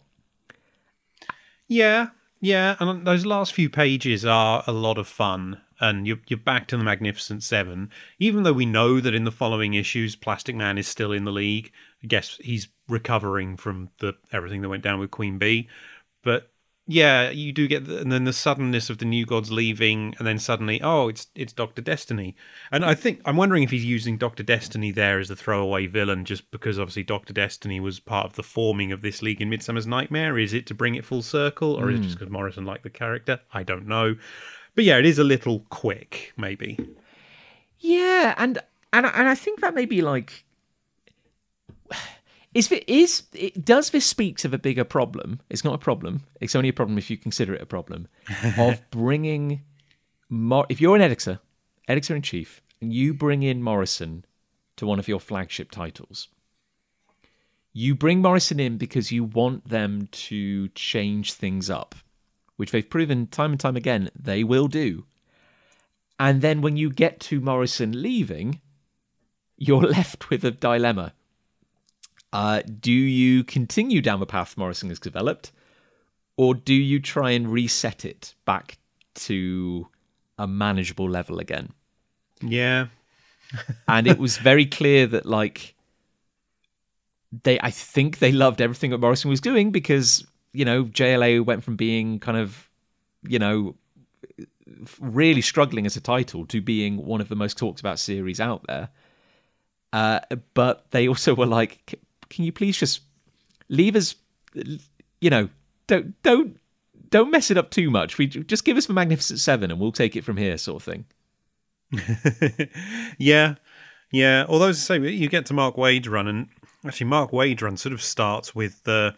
[1.69, 2.09] Yeah,
[2.41, 5.61] yeah, and those last few pages are a lot of fun.
[5.81, 7.91] And you're, you're back to the Magnificent Seven.
[8.19, 11.31] Even though we know that in the following issues, Plastic Man is still in the
[11.31, 11.71] league.
[12.03, 15.69] I guess he's recovering from the everything that went down with Queen Bee.
[16.25, 16.51] But
[16.91, 20.27] yeah, you do get, the, and then the suddenness of the New Gods leaving, and
[20.27, 22.35] then suddenly, oh, it's it's Doctor Destiny.
[22.73, 26.25] And I think I'm wondering if he's using Doctor Destiny there as a throwaway villain,
[26.25, 29.87] just because obviously Doctor Destiny was part of the forming of this league in Midsummer's
[29.87, 30.39] Nightmare.
[30.39, 32.05] Is it to bring it full circle, or is it hmm.
[32.05, 33.41] just because Morrison liked the character?
[33.53, 34.17] I don't know.
[34.75, 36.79] But yeah, it is a little quick, maybe.
[37.81, 38.61] Yeah, and
[38.95, 40.47] and and I think that may be like
[42.55, 45.41] is it is it, does this speak to the bigger problem?
[45.51, 46.25] It's not a problem.
[46.41, 48.09] It's only a problem if you consider it a problem
[48.59, 49.63] of bringing.
[50.31, 51.41] Mor- if you're an editor,
[51.87, 54.25] editor in chief, and you bring in Morrison
[54.77, 56.29] to one of your flagship titles,
[57.73, 61.95] you bring Morrison in because you want them to change things up,
[62.57, 65.05] which they've proven time and time again they will do.
[66.19, 68.61] And then when you get to Morrison leaving,
[69.57, 71.13] you're left with a dilemma.
[72.33, 75.53] Uh, do you continue down the path Morrison has developed,
[76.37, 78.79] or do you try and reset it back
[79.15, 79.89] to
[80.39, 81.73] a manageable level again?
[82.43, 82.89] Yeah.
[83.89, 85.75] and it was very clear that like
[87.43, 91.65] they I think they loved everything that Morrison was doing because you know JLA went
[91.65, 92.69] from being kind of
[93.23, 93.75] you know
[95.01, 98.65] really struggling as a title to being one of the most talked about series out
[98.67, 98.91] there.
[99.93, 100.21] Uh,
[100.55, 101.99] but they also were like,
[102.31, 103.01] can you please just
[103.69, 104.15] leave us,
[105.21, 105.49] you know,
[105.87, 106.59] don't don't
[107.11, 108.19] don't mess it up too much.
[108.19, 110.85] We just give us the Magnificent Seven and we'll take it from here, sort of
[110.85, 111.05] thing.
[113.19, 113.55] yeah,
[114.13, 114.45] yeah.
[114.49, 116.49] Although, as I say, you get to Mark Waid's run, and
[116.85, 119.15] actually, Mark Waid's run sort of starts with the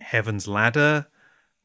[0.00, 1.06] Heaven's Ladder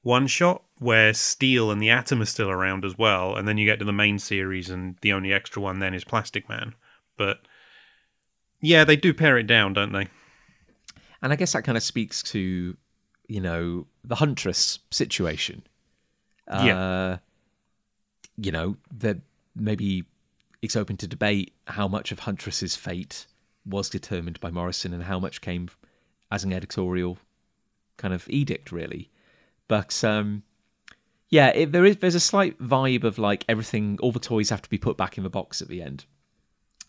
[0.01, 3.65] one shot where Steel and the Atom are still around as well, and then you
[3.65, 6.73] get to the main series, and the only extra one then is Plastic Man.
[7.17, 7.39] But
[8.61, 10.07] yeah, they do pare it down, don't they?
[11.21, 12.77] And I guess that kind of speaks to,
[13.27, 15.63] you know, the Huntress situation.
[16.47, 16.79] Yeah.
[16.79, 17.17] Uh,
[18.37, 19.17] you know, that
[19.55, 20.05] maybe
[20.61, 23.27] it's open to debate how much of Huntress's fate
[23.65, 25.69] was determined by Morrison and how much came
[26.31, 27.17] as an editorial
[27.97, 29.09] kind of edict, really.
[29.67, 30.43] But um,
[31.29, 34.61] yeah, it, there is there's a slight vibe of like everything, all the toys have
[34.63, 36.05] to be put back in the box at the end.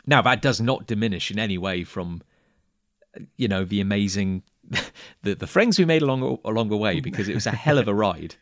[0.07, 2.23] Now that does not diminish in any way from
[3.37, 4.43] you know the amazing
[5.23, 7.89] the the friends we made along along the way because it was a hell of
[7.89, 8.37] a ride.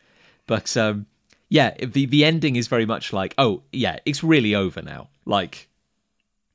[0.47, 1.07] But um,
[1.49, 5.09] yeah, the the ending is very much like oh yeah, it's really over now.
[5.25, 5.69] Like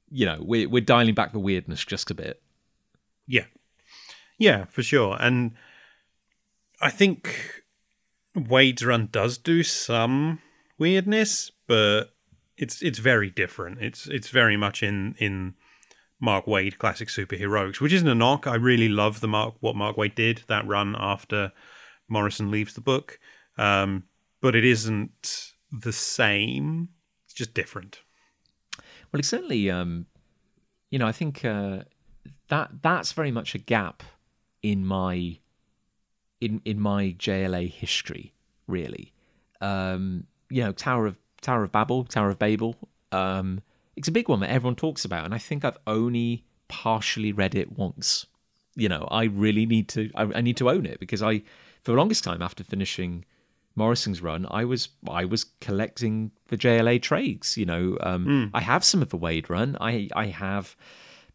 [0.09, 2.41] you know we're we're dialing back the weirdness just a bit.
[3.27, 3.45] Yeah,
[4.37, 5.17] yeah, for sure.
[5.19, 5.53] And
[6.81, 7.63] I think
[8.35, 10.39] Waid's run does do some
[10.77, 12.13] weirdness, but
[12.57, 13.81] it's it's very different.
[13.81, 15.55] It's it's very much in in
[16.23, 18.47] Mark Waid classic superheroics, which isn't a knock.
[18.47, 21.51] I really love the Mark what Mark Waid did that run after
[22.07, 23.19] Morrison leaves the book,
[23.57, 24.05] um,
[24.41, 26.89] but it isn't the same.
[27.25, 27.99] It's just different.
[29.11, 30.05] Well, it's certainly, um,
[30.89, 31.79] you know, I think uh,
[32.47, 34.01] that that's very much a gap
[34.61, 35.39] in my
[36.39, 38.33] in in my JLA history,
[38.65, 39.11] really.
[39.59, 42.77] Um, you know, Tower of Tower of Babel, Tower of Babel.
[43.11, 43.61] Um,
[43.95, 47.55] it's a big one that everyone talks about, and I think I've only partially read
[47.55, 48.25] it once.
[48.75, 50.09] You know, I really need to.
[50.15, 51.39] I, I need to own it because I,
[51.83, 53.25] for the longest time after finishing
[53.75, 57.57] Morrison's run, I was I was collecting the JLA trades.
[57.57, 59.77] You know, um, I have some of the Waid run.
[59.79, 60.75] I I have,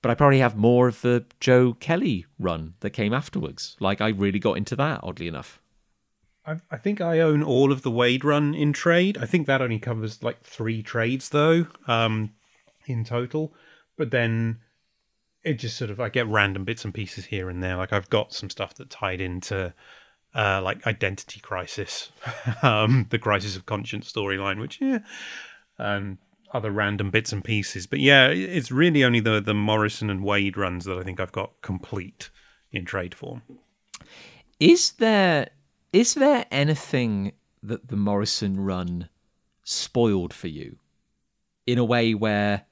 [0.02, 3.76] but I probably have more of the Joe Kelly run that came afterwards.
[3.78, 5.60] Like I really got into that, oddly enough.
[6.48, 9.18] I, I think I own all of the Waid run in trade.
[9.18, 12.30] I think that only covers like three trades though, um,
[12.88, 13.54] in total.
[13.96, 14.58] But then
[15.42, 17.76] it just sort of I get random bits and pieces here and there.
[17.76, 19.74] Like I've got some stuff that tied into
[20.34, 22.10] uh, like Identity Crisis,
[22.62, 24.98] um, the Crisis of Conscience storyline, which yeah,
[25.78, 26.18] and
[26.52, 27.86] other random bits and pieces.
[27.86, 31.32] But yeah, it's really only the the Morrison and Waid runs that I think I've
[31.32, 32.30] got complete
[32.72, 33.42] in trade form.
[34.60, 35.50] Is there
[35.92, 39.08] is there anything that the Morrison run
[39.64, 40.78] spoiled for you
[41.66, 42.64] in a way where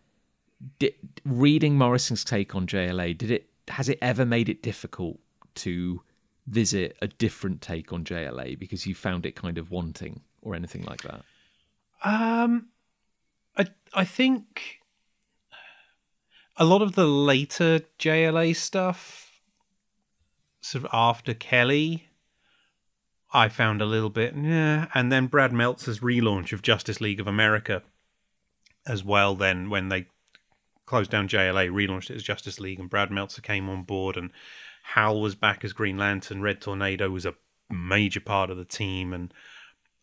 [0.78, 5.18] did, reading Morrison's take on JLA did it has it ever made it difficult
[5.56, 6.02] to
[6.46, 10.84] visit a different take on JLA because you found it kind of wanting or anything
[10.84, 11.22] like that?
[12.04, 12.68] Um,
[13.56, 14.80] I I think
[16.56, 19.40] a lot of the later JLA stuff,
[20.60, 22.08] sort of after Kelly,
[23.32, 27.26] I found a little bit yeah, and then Brad Meltzer's relaunch of Justice League of
[27.26, 27.82] America
[28.86, 29.34] as well.
[29.34, 30.06] Then when they
[30.86, 34.30] closed down JLA, relaunched it as Justice League, and Brad Meltzer came on board, and
[34.94, 36.42] Hal was back as Green Lantern.
[36.42, 37.34] Red Tornado was a
[37.68, 39.32] major part of the team, and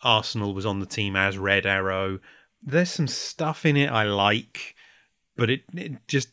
[0.02, 2.20] Arsenal was on the team as Red Arrow.
[2.62, 4.76] There's some stuff in it I like,
[5.36, 6.30] but it, it just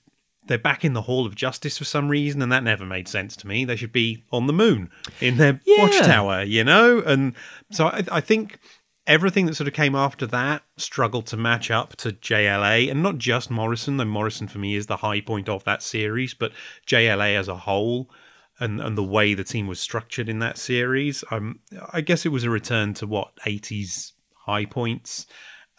[0.47, 3.37] they're back in the Hall of Justice for some reason, and that never made sense
[3.37, 3.65] to me.
[3.65, 5.85] They should be on the moon in their Yeah.
[5.85, 7.01] watchtower, you know.
[7.01, 7.35] And
[7.71, 8.59] so I, I think
[9.11, 13.18] everything that sort of came after that struggled to match up to JLA, and not
[13.18, 13.96] just Morrison.
[13.96, 16.53] Though Morrison for me is the high point of that series, but
[16.87, 18.09] JLA as a whole.
[18.61, 21.61] And, and the way the team was structured in that series, um,
[21.94, 24.12] I guess it was a return to what eighties
[24.44, 25.27] high points,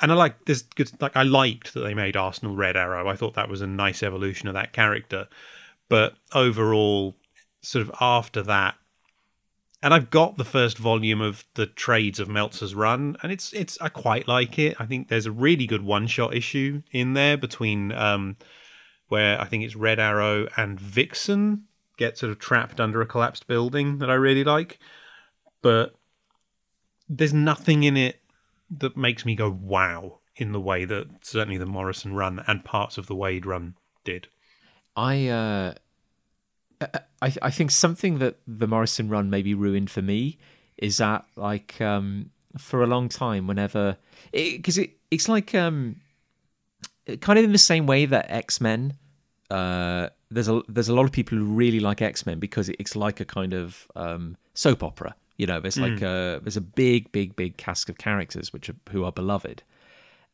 [0.01, 0.63] and I like this.
[0.63, 3.07] Good, like I liked that they made Arsenal Red Arrow.
[3.07, 5.27] I thought that was a nice evolution of that character.
[5.89, 7.17] But overall,
[7.61, 8.75] sort of after that,
[9.83, 13.77] and I've got the first volume of the trades of Meltzer's run, and it's it's
[13.81, 14.75] I quite like it.
[14.79, 18.37] I think there's a really good one shot issue in there between um,
[19.07, 21.65] where I think it's Red Arrow and Vixen
[21.97, 24.79] get sort of trapped under a collapsed building that I really like.
[25.61, 25.95] But
[27.09, 28.21] there's nothing in it
[28.69, 32.97] that makes me go wow in the way that certainly the Morrison run and parts
[32.97, 34.27] of the Waid run did.
[34.95, 35.73] I uh,
[37.21, 40.37] I I think something that the Morrison run maybe ruined for me
[40.77, 43.97] is that like um, for a long time, whenever
[44.31, 45.97] because it, it's like um,
[47.21, 48.93] kind of in the same way that X Men.
[49.49, 52.95] Uh, there's a there's a lot of people who really like X Men because it's
[52.95, 55.13] like a kind of um, soap opera.
[55.37, 58.75] You know, there's like a there's a big big big cast of characters which are,
[58.91, 59.63] who are beloved,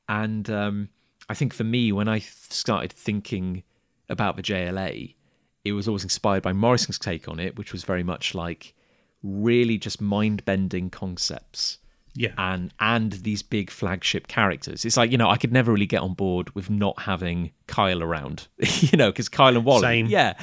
[0.07, 0.89] and um,
[1.29, 3.63] I think for me when I started thinking
[4.10, 5.15] about the JLA,
[5.67, 8.73] it was always inspired by Morrison's take on it, which was very much like
[9.23, 11.80] really just mind bending concepts
[12.13, 12.34] Yeah.
[12.38, 14.86] and and these big flagship characters.
[14.86, 18.01] It's like you know I could never really get on board with not having Kyle
[18.03, 20.06] around, you know, because Kyle and Wally, Same.
[20.08, 20.34] yeah.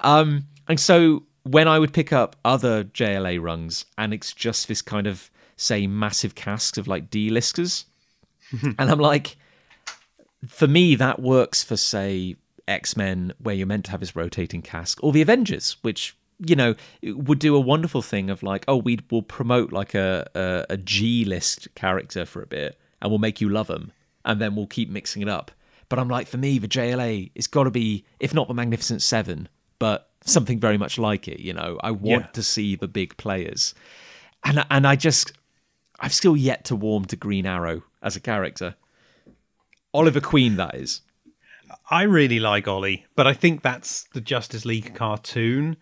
[0.00, 4.82] Um, and so when I would pick up other JLA runs, and it's just this
[4.82, 7.86] kind of say massive cast of like D-listers,
[8.62, 9.36] and I'm like,
[10.46, 12.36] for me that works for say
[12.68, 16.54] X Men, where you're meant to have this rotating cast, or the Avengers, which you
[16.54, 20.74] know would do a wonderful thing of like, oh, we will promote like a a,
[20.74, 23.92] a G list character for a bit, and we'll make you love them,
[24.24, 25.50] and then we'll keep mixing it up.
[25.88, 29.00] But I'm like, for me, the JLA, it's got to be, if not the Magnificent
[29.00, 31.40] Seven, but something very much like it.
[31.40, 32.30] You know, I want Yeah.
[32.32, 33.74] to see the big players,
[34.44, 35.32] and and I just,
[35.98, 38.76] I've still yet to warm to Green Arrow as a character.
[39.94, 41.00] Oliver Queen, that is.
[41.90, 45.76] I really like Ollie, but I think that's the Justice League cartoon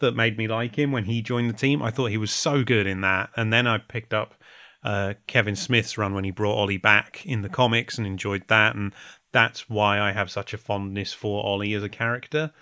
[0.00, 1.82] that made me like him when he joined the team.
[1.82, 3.30] I thought he was so good in that.
[3.36, 4.34] And then I picked up
[4.82, 8.74] uh, Kevin Smith's run when he brought Ollie back in the comics and enjoyed that.
[8.74, 8.92] And
[9.32, 12.52] that's why I have such a fondness for Ollie as a character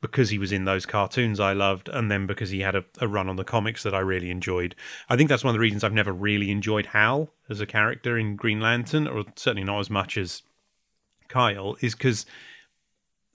[0.00, 3.08] because he was in those cartoons I loved, and then because he had a, a
[3.08, 4.74] run on the comics that I really enjoyed.
[5.08, 8.18] I think that's one of the reasons I've never really enjoyed Hal as a character
[8.18, 10.42] in Green Lantern, or certainly not as much as
[11.28, 12.26] Kyle, is because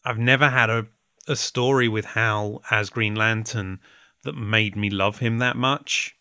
[0.03, 0.87] I've never had a,
[1.27, 3.79] a story with Hal as Green Lantern
[4.23, 6.15] that made me love him that much.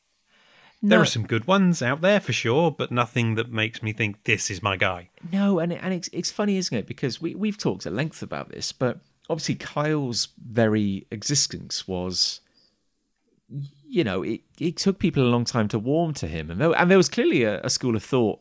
[0.83, 4.25] There are some good ones out there for sure, but nothing that makes me think
[4.25, 5.11] this is my guy.
[5.31, 6.87] No, and it, and it's it's funny, isn't it?
[6.87, 12.41] Because we we've talked at length about this, but obviously Kyle's very existence was,
[13.87, 16.73] you know, it it took people a long time to warm to him, and there,
[16.75, 18.41] and there was clearly a, a school of thought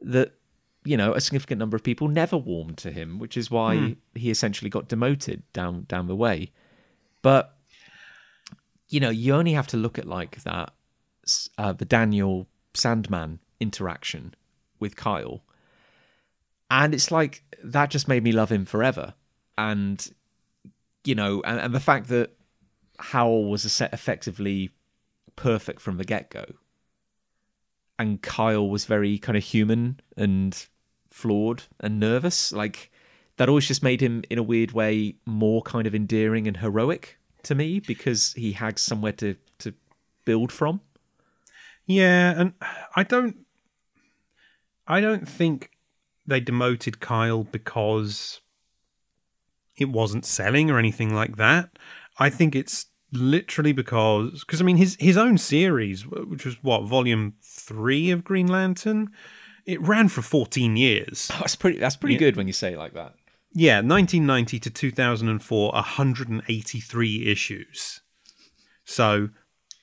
[0.00, 0.32] that
[0.84, 4.30] you know a significant number of people never warmed to him, which is why he
[4.30, 6.50] essentially got demoted down down the way.
[7.22, 7.56] But
[8.88, 10.72] you know, you only have to look at like that
[11.56, 14.34] uh, the Daniel Sandman interaction
[14.78, 15.42] with Kyle.
[16.70, 19.14] And it's like that just made me love him forever.
[19.56, 20.06] And
[21.04, 22.30] you know and, and the fact that
[22.98, 24.70] Hal was a set effectively
[25.36, 26.44] perfect from the get-go.
[27.98, 30.66] And kyle was very kind of human and
[31.12, 32.52] flawed and nervous.
[32.52, 32.90] Like
[33.36, 37.18] that always just made him, in a weird way, more kind of endearing and heroic
[37.44, 39.74] to me because he had somewhere to to
[40.24, 40.80] build from.
[41.86, 42.52] Yeah, and
[42.96, 43.38] I don't
[44.86, 45.70] I don't think
[46.26, 48.40] they demoted Kyle because
[49.76, 51.70] it wasn't selling or anything like that.
[52.18, 56.84] I think it's literally because because I mean his his own series, which was what
[56.84, 59.10] volume three of Green Lantern,
[59.66, 61.30] it ran for fourteen years.
[61.32, 61.78] Oh, that's pretty.
[61.78, 62.20] That's pretty Yeah.
[62.20, 63.14] good when you say it like that.
[63.54, 68.00] Yeah, 1990 to 2004, 183 issues.
[68.84, 69.28] So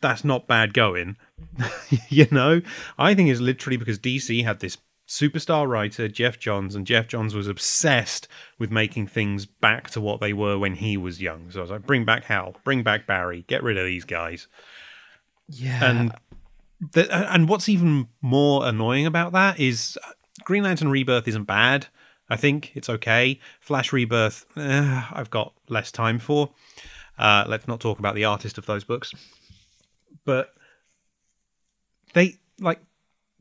[0.01, 1.17] that's not bad going.
[2.09, 2.61] you know,
[2.97, 4.77] I think it's literally because DC had this
[5.07, 8.27] superstar writer, Geoff Johns, and Geoff Johns was obsessed
[8.57, 11.51] with making things back to what they were when he was young.
[11.51, 14.47] So I was like, bring back Hal, bring back Barry, get rid of these guys.
[15.47, 15.83] Yeah.
[15.83, 16.11] And
[16.79, 20.11] the, and what's even more annoying about that is uh,
[20.43, 21.87] Green Lantern Rebirth isn't bad.
[22.29, 23.39] I think it's okay.
[23.59, 26.51] Flash Rebirth, eh, I've got less time for.
[27.17, 29.13] Uh, let's not talk about the artist of those books.
[30.25, 30.53] But
[32.13, 32.81] they like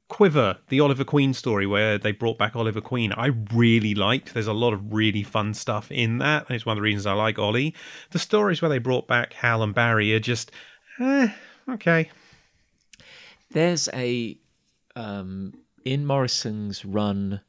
[0.08, 3.12] Quiver, the Oliver Queen story where they brought back Oliver Queen.
[3.12, 4.32] I really liked.
[4.32, 7.06] There's a lot of really fun stuff in that, and it's one of the reasons
[7.06, 7.74] I like Ollie.
[8.10, 10.50] The stories where they brought back Hal and Barry are just,
[10.98, 11.28] eh,
[11.68, 12.10] okay.
[13.50, 14.38] There's a
[14.96, 17.40] um, in Morrison's run,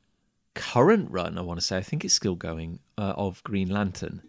[0.56, 1.38] current run.
[1.38, 1.78] I want to say.
[1.78, 4.22] I think it's still going uh, of Green Lantern.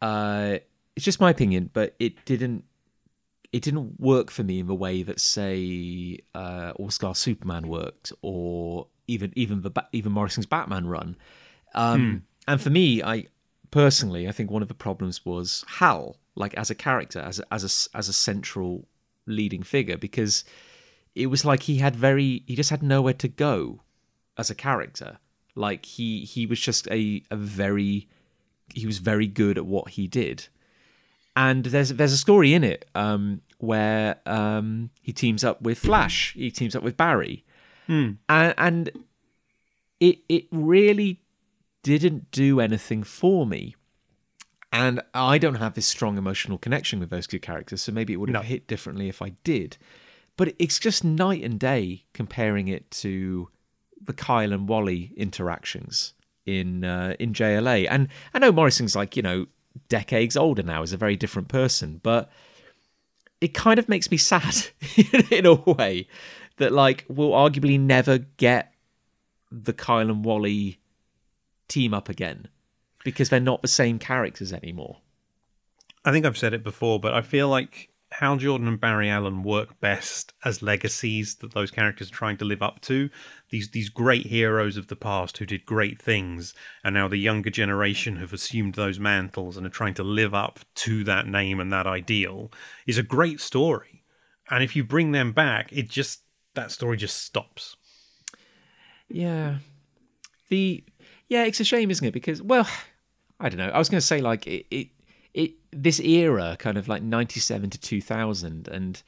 [0.00, 0.58] Uh,
[0.96, 2.64] it's just my opinion, but it didn't.
[3.52, 8.12] It didn't work for me in the way that, say, uh, All Star Superman worked,
[8.20, 11.16] or even even the Ba- even Morrison's Batman run.
[11.74, 13.26] Um, And for me, I
[13.70, 17.54] personally, I think one of the problems was Hal, like as a character, as a,
[17.54, 18.86] as a as a central
[19.26, 20.44] leading figure, because
[21.14, 23.80] it was like he had very he just had nowhere to go
[24.36, 25.18] as a character.
[25.54, 28.08] Like he he was just a a very
[28.74, 30.48] he was very good at what he did.
[31.36, 36.32] And there's there's a story in it um, where um, he teams up with Flash,
[36.34, 37.44] he teams up with Barry,
[38.28, 38.90] and, and
[40.00, 41.20] it it really
[41.82, 43.74] didn't do anything for me.
[44.74, 48.16] And I don't have this strong emotional connection with those two characters, so maybe it
[48.16, 48.48] would have No.
[48.48, 49.76] hit differently if I did.
[50.36, 53.50] But it's just night and day comparing it to
[54.02, 56.12] the Kyle and Wally interactions
[56.44, 57.86] in uh, in JLA.
[57.88, 59.46] And I know Morrison's like you know
[59.88, 62.28] decades older now, is a very different person, but
[63.40, 64.56] it kind of makes me sad
[65.30, 66.08] in a way
[66.56, 68.74] that like we'll arguably never get
[69.52, 70.80] the Kyle and Wally
[71.68, 72.48] team up again
[73.04, 74.98] because they're not the same characters anymore.
[76.04, 79.42] I think I've said it before, but I feel like Hal Jordan and Barry Allen
[79.42, 83.10] work best as legacies that those characters are trying to live up to.
[83.50, 87.50] These these great heroes of the past who did great things, and now the younger
[87.50, 91.72] generation have assumed those mantles and are trying to live up to that name and
[91.72, 92.52] that ideal
[92.86, 94.04] is a great story.
[94.50, 96.20] And if you bring them back, it just
[96.54, 97.76] that story just stops.
[99.08, 99.56] Yeah.
[100.48, 100.84] The
[101.28, 102.12] yeah, it's a shame, isn't it?
[102.12, 102.68] Because well,
[103.40, 103.68] I don't know.
[103.68, 104.88] I was going to say like it, it
[105.32, 109.02] it this era kind of like 97 to 2000 and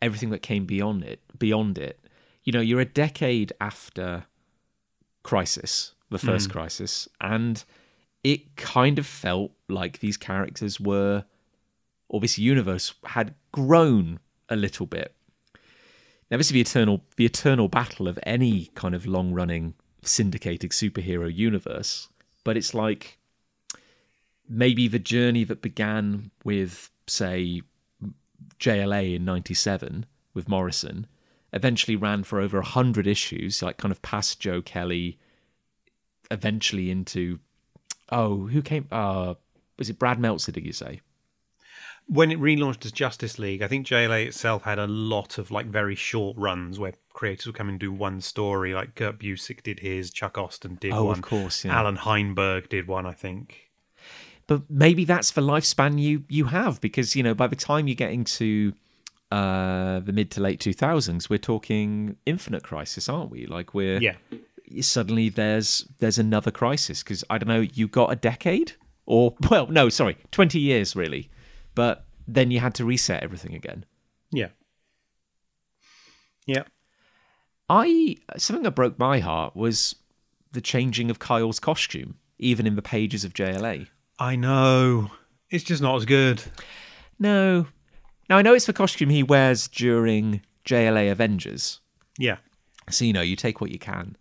[0.00, 2.00] everything that came beyond it beyond it.
[2.44, 4.24] You know, you're a decade after
[5.22, 6.26] Crisis, the hmm.
[6.26, 7.64] first Crisis, and
[8.24, 11.24] it kind of felt like these characters were
[12.08, 15.14] or this universe had grown a little bit.
[16.30, 20.70] Now, this is the eternal the eternal battle of any kind of long running syndicated
[20.70, 22.08] superhero universe,
[22.44, 23.18] but it's like
[24.52, 27.62] maybe the journey that began with, say,
[28.58, 31.06] JLA in '97 with Morrison,
[31.52, 35.18] eventually ran for over hundred issues, like kind of past Joe Kelly,
[36.30, 37.40] eventually into
[38.10, 38.86] oh, who came?
[38.90, 39.34] Uh,
[39.78, 40.52] was it Brad Meltzer?
[40.52, 41.00] Did you say?
[42.06, 45.66] when it relaunched as Justice League, I think JLA itself had a lot of like
[45.66, 48.74] very short runs where creators would come and do one story.
[48.74, 51.78] Like Kurt Busiek did his, Chuck Austin did Oh, one, of course, yeah.
[51.78, 53.70] Allan Heinberg did one, I think.
[54.46, 57.94] But maybe that's the lifespan you you have because you know by the time you're
[57.94, 58.72] getting to
[59.30, 63.46] uh the mid to late 2000s we're talking infinite crisis aren't we?
[63.46, 64.16] Like we're Yeah,
[64.80, 68.72] suddenly there's there's another crisis because i don't know you got a decade
[69.06, 71.30] or well no sorry 20 years really
[71.74, 73.84] but then you had to reset everything again.
[74.30, 74.48] Yeah,
[76.46, 76.62] yeah.
[77.68, 79.96] i something that broke my heart was
[80.52, 83.88] the changing of kyle's costume even in the pages of jla
[84.22, 85.10] I know.
[85.50, 86.40] It's just not as good.
[87.18, 87.66] No.
[88.30, 91.80] Now I know it's the costume he wears during JLA Avengers.
[92.18, 92.36] Yeah,
[92.88, 94.16] So you know, you take what you can.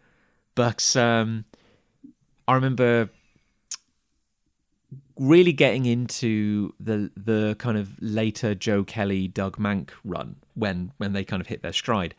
[0.56, 1.46] but um,
[2.48, 3.10] I remember
[5.20, 11.14] really getting into the the kind of later Joe Kelly, Doug Mahnke run when when
[11.14, 12.16] they kind of hit their stride,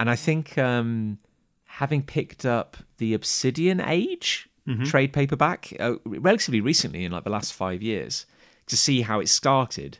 [0.00, 1.18] and I think um,
[1.64, 4.48] having picked up the Obsidian Age
[4.84, 8.26] trade paperback uh, relatively recently in like the last five years
[8.66, 9.98] to see how it started.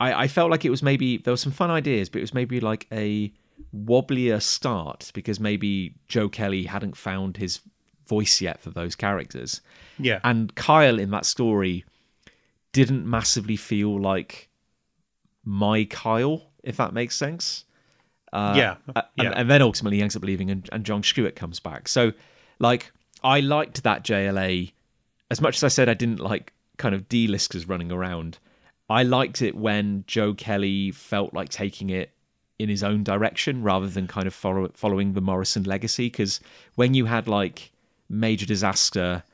[0.00, 2.34] I, I felt like it was maybe there were some fun ideas, but it was
[2.34, 3.32] maybe like a
[3.72, 7.60] wobblier start because maybe Joe Kelly hadn't found his
[8.06, 9.60] voice yet for those characters.
[9.98, 10.20] Yeah.
[10.24, 11.84] And Kyle in that story
[12.72, 14.48] didn't massively feel like
[15.44, 17.64] my Kyle, if that makes sense.
[18.32, 18.76] Uh, yeah.
[18.96, 19.32] and, yeah.
[19.36, 21.86] and then ultimately he ends up leaving and, and John Stewart comes back.
[21.86, 22.12] So,
[22.58, 22.90] like,
[23.24, 24.72] I liked that JLA
[25.30, 28.38] as much as I said I didn't like kind of D-listers running around.
[28.88, 32.12] I liked it when Joe Kelly felt like taking it
[32.58, 36.06] in his own direction rather than kind of follow, following the Morrison legacy.
[36.06, 36.40] Because
[36.74, 37.72] when you had like
[38.08, 39.24] Major Disaster,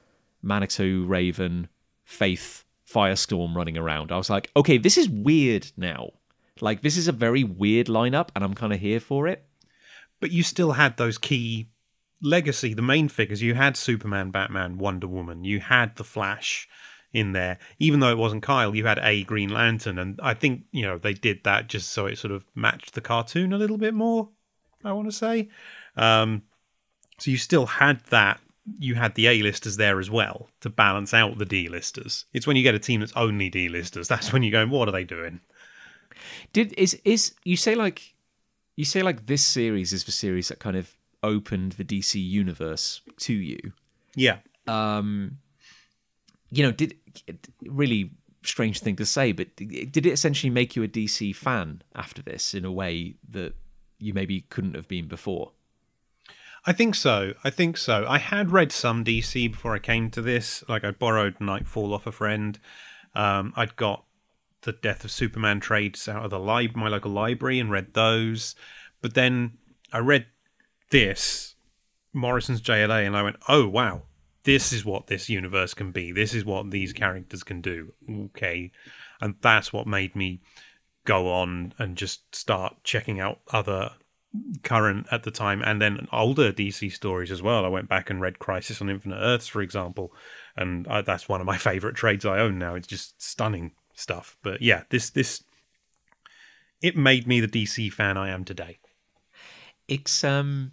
[0.42, 1.68] Manitou, Raven,
[2.04, 6.12] Faith, Firestorm running around, I was like, okay, this is weird now.
[6.62, 9.44] Like, this is a very weird lineup, and I'm kind of here for it.
[10.20, 11.66] but you still had those key
[12.22, 13.42] legacy, the main figures.
[13.42, 15.44] You had Superman, Batman, Wonder Woman.
[15.44, 16.68] You had the Flash
[17.12, 18.74] in there, even though it wasn't Kyle.
[18.74, 22.06] You had a Green Lantern, and I think you know they did that just so
[22.06, 24.28] it sort of matched the cartoon a little bit more.
[24.84, 25.48] I want to say,
[25.96, 26.42] um,
[27.18, 28.40] so you still had that.
[28.78, 32.26] You had the A-listers there as well to balance out the D-listers.
[32.32, 34.92] It's when you get a team that's only D-listers that's when you go, what are
[34.92, 35.40] they doing?
[36.52, 38.14] Did is is you say like
[38.76, 43.02] you say like this series is the series that kind of opened the DC universe
[43.20, 43.72] to you.
[44.14, 45.38] Yeah, Um,
[46.50, 46.96] you know, did
[47.64, 48.10] really
[48.42, 52.54] strange thing to say, but did it essentially make you a DC fan after this
[52.54, 53.54] in a way that
[53.98, 55.52] you maybe couldn't have been before?
[56.66, 57.32] I think so.
[57.42, 58.04] I think so.
[58.06, 60.62] I had read some DC before I came to this.
[60.68, 62.58] Like I borrowed Knightfall off a friend.
[63.14, 64.04] Um, I'd got
[64.62, 68.54] the Death of Superman trades out of the my local library and read those.
[69.00, 69.52] But then
[69.92, 70.26] I read
[70.90, 71.54] this
[72.12, 74.02] Morrison's JLA and I went, "Oh wow,
[74.44, 76.12] this is what this universe can be.
[76.12, 78.72] This is what these characters can do." Okay,
[79.20, 80.40] and that's what made me
[81.04, 83.92] go on and just start checking out other
[84.62, 87.64] current at the time and then older DC stories as well.
[87.64, 90.12] I went back and read Crisis on Infinite Earths, for example,
[90.56, 92.74] and I, that's one of my favorite trades I own now.
[92.74, 94.36] It's just stunning stuff.
[94.42, 95.42] But yeah, this this
[96.82, 98.78] it made me the DC fan I am today.
[99.88, 100.72] It's um,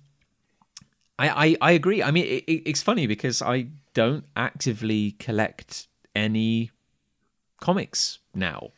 [1.19, 2.03] I I, I agree.
[2.03, 6.71] I mean, it, it, it's funny because I don't actively collect any
[7.59, 8.71] comics now.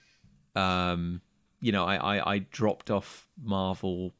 [0.56, 1.22] Um,
[1.62, 4.14] you know, I I, I dropped off Marvel.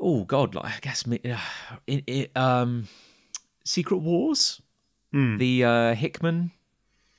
[0.00, 1.38] Oh God, like, I guess me- uh,
[1.86, 2.86] it, it um,
[3.64, 4.60] Secret Wars,
[5.38, 6.52] the uh, Hickman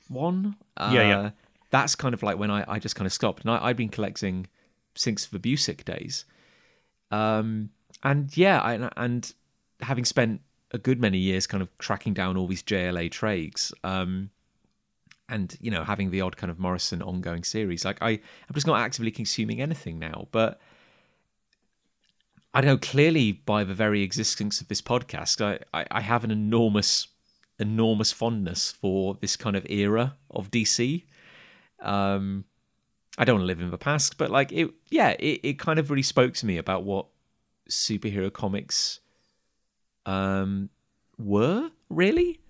[0.08, 0.56] one.
[0.76, 1.30] Uh, Yeah, yeah.
[1.70, 3.90] That's kind of like when I, I just kind of stopped, and I, I've been
[3.90, 4.46] collecting
[4.94, 6.24] since the Busiek days.
[7.10, 7.70] Um,
[8.02, 9.34] and yeah, I, and
[9.82, 10.40] having spent
[10.72, 14.30] a good many years kind of tracking down all these JLA trades, um,
[15.28, 18.66] and you know having the odd kind of Morrison ongoing series, like I, I'm just
[18.66, 20.28] not actively consuming anything now.
[20.30, 20.60] But
[22.52, 22.76] I know.
[22.76, 27.08] Clearly, by the very existence of this podcast, I, I, I have an enormous,
[27.58, 31.04] enormous fondness for this kind of era of DC.
[31.80, 32.44] Um,
[33.18, 35.78] I don't want to live in the past, but like it, yeah, it, it kind
[35.78, 37.06] of really spoke to me about what
[37.68, 39.00] superhero comics
[40.06, 40.70] um
[41.18, 42.40] were really.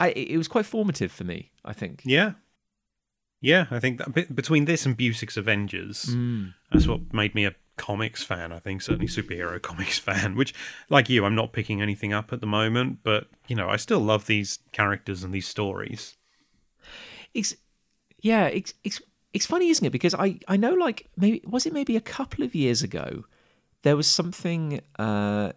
[0.00, 1.50] I it was quite formative for me.
[1.64, 2.02] I think.
[2.04, 2.32] Yeah.
[3.42, 6.54] Yeah, I think that between this and Busiek's Avengers, Mm.
[6.72, 8.50] that's what made me a comics fan.
[8.50, 10.34] I think certainly superhero comics fan.
[10.36, 10.54] Which,
[10.88, 14.00] like you, I'm not picking anything up at the moment, but you know, I still
[14.00, 16.16] love these characters and these stories.
[17.34, 17.54] It's
[18.20, 19.00] yeah, it's it's
[19.34, 19.90] it's funny, isn't it?
[19.90, 23.24] Because I I know like maybe was it maybe a couple of years ago
[23.82, 24.80] there was something.
[24.98, 25.52] uh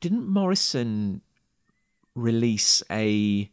[0.00, 1.22] Didn't Morrison
[2.14, 3.50] release a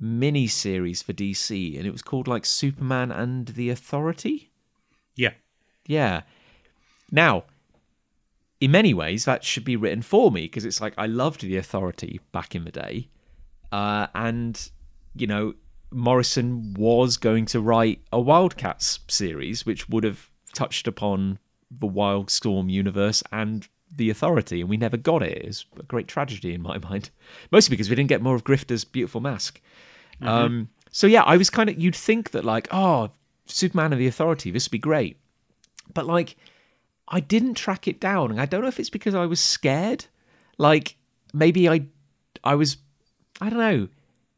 [0.00, 4.50] mini series for DC and it was called like Superman and the Authority?
[5.16, 5.32] Yeah,
[5.86, 6.22] Yeah.
[7.10, 7.44] Now,
[8.60, 11.56] in many ways, that should be written for me because it's like I loved the
[11.56, 13.08] Authority back in the day,
[13.70, 14.70] uh, and
[15.14, 15.54] you know
[15.90, 21.38] Morrison was going to write a Wildcats series, which would have touched upon
[21.70, 25.38] the Wildstorm universe and the Authority, and we never got it.
[25.38, 27.10] It's a great tragedy in my mind,
[27.50, 29.60] mostly because we didn't get more of Grifter's beautiful mask.
[30.22, 33.10] Um, so yeah, I was kind of you'd think that like oh
[33.46, 35.18] Superman and the Authority, this would be great,
[35.92, 36.36] but like
[37.08, 40.06] I didn't track it down, and I don't know if it's because I was scared.
[40.56, 40.96] Like
[41.32, 41.86] maybe I
[42.42, 42.78] I was
[43.40, 43.88] I don't know.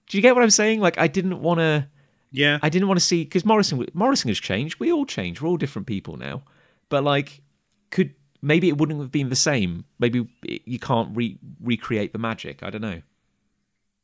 [0.08, 0.80] Do you get what I'm saying?
[0.80, 1.88] Like I didn't want to
[2.30, 2.58] Yeah.
[2.62, 4.80] I didn't want to see because Morrison Morrison has changed.
[4.80, 5.40] We all change.
[5.40, 6.42] We're all different people now.
[6.88, 7.42] But like,
[7.90, 8.14] could
[8.46, 9.84] maybe it wouldn't have been the same.
[9.98, 12.62] Maybe you can't re- recreate the magic.
[12.62, 13.02] I don't know.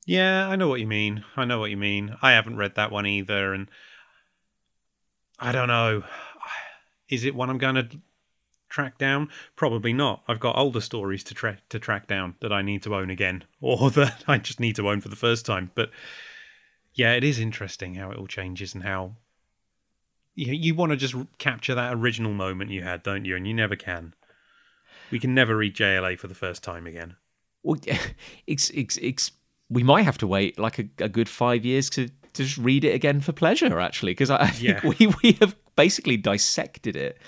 [0.04, 1.24] Yeah, I know what you mean.
[1.36, 2.16] I know what you mean.
[2.20, 3.70] I haven't read that one either, and
[5.38, 6.02] I don't know.
[7.08, 7.88] Is it one I'm going to
[8.68, 9.28] track down?
[9.54, 10.22] Probably not.
[10.26, 13.44] I've got older stories to track to track down that I need to own again,
[13.60, 15.70] or that I just need to own for the first time.
[15.76, 15.90] But
[16.94, 19.12] yeah, it is interesting how it all changes and how
[20.34, 23.36] you, you want to just capture that original moment you had, don't you?
[23.36, 24.14] And you never can.
[25.12, 27.14] We can never read JLA for the first time again.
[27.62, 27.78] Well,
[28.46, 29.30] it's, it's, it's,
[29.70, 32.84] we might have to wait like a, a good five years to, to just read
[32.84, 34.94] it again for pleasure, actually, because I, I think Yeah.
[34.98, 37.18] we, we have basically dissected it,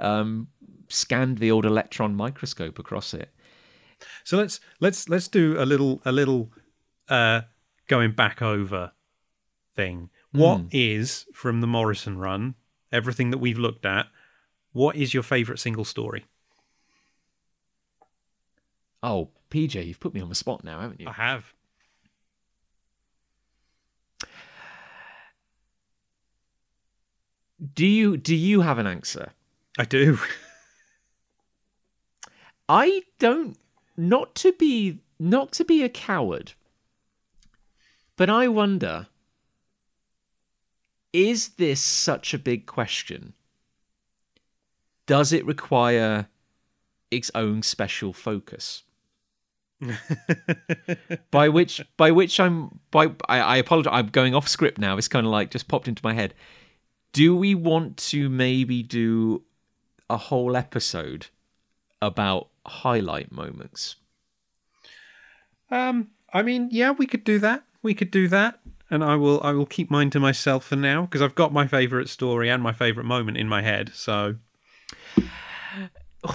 [0.00, 0.48] um,
[0.88, 3.30] scanned the old electron microscope across it.
[4.24, 6.52] So let's let's let's do a little a little
[7.08, 7.42] uh
[7.88, 8.92] going back over
[9.74, 10.10] thing.
[10.32, 12.56] What is from the Morrison run,
[12.92, 14.08] everything that we've looked at,
[14.72, 16.26] what is your favorite single story?
[19.06, 21.06] Oh, PJ, you've put me on the spot now, haven't you?
[21.06, 21.54] I have.
[27.72, 29.30] Do you do you have an answer?
[29.78, 30.18] I do.
[32.68, 33.56] I don't
[33.96, 36.54] not to be not to be a coward.
[38.16, 39.06] But I wonder
[41.12, 43.34] is this such a big question?
[45.06, 46.26] Does it require
[47.12, 48.82] its own special focus?
[51.30, 54.96] by which by which I'm by I, I apologize I'm going off script now.
[54.96, 56.34] It's kind of like just popped into my head.
[57.12, 59.42] Do we want to maybe do
[60.08, 61.26] a whole episode
[62.00, 63.96] about highlight moments?
[65.70, 67.64] Um I mean, yeah, we could do that.
[67.82, 68.60] We could do that.
[68.90, 71.66] And I will I will keep mine to myself for now because I've got my
[71.66, 73.90] favorite story and my favorite moment in my head.
[73.94, 74.36] So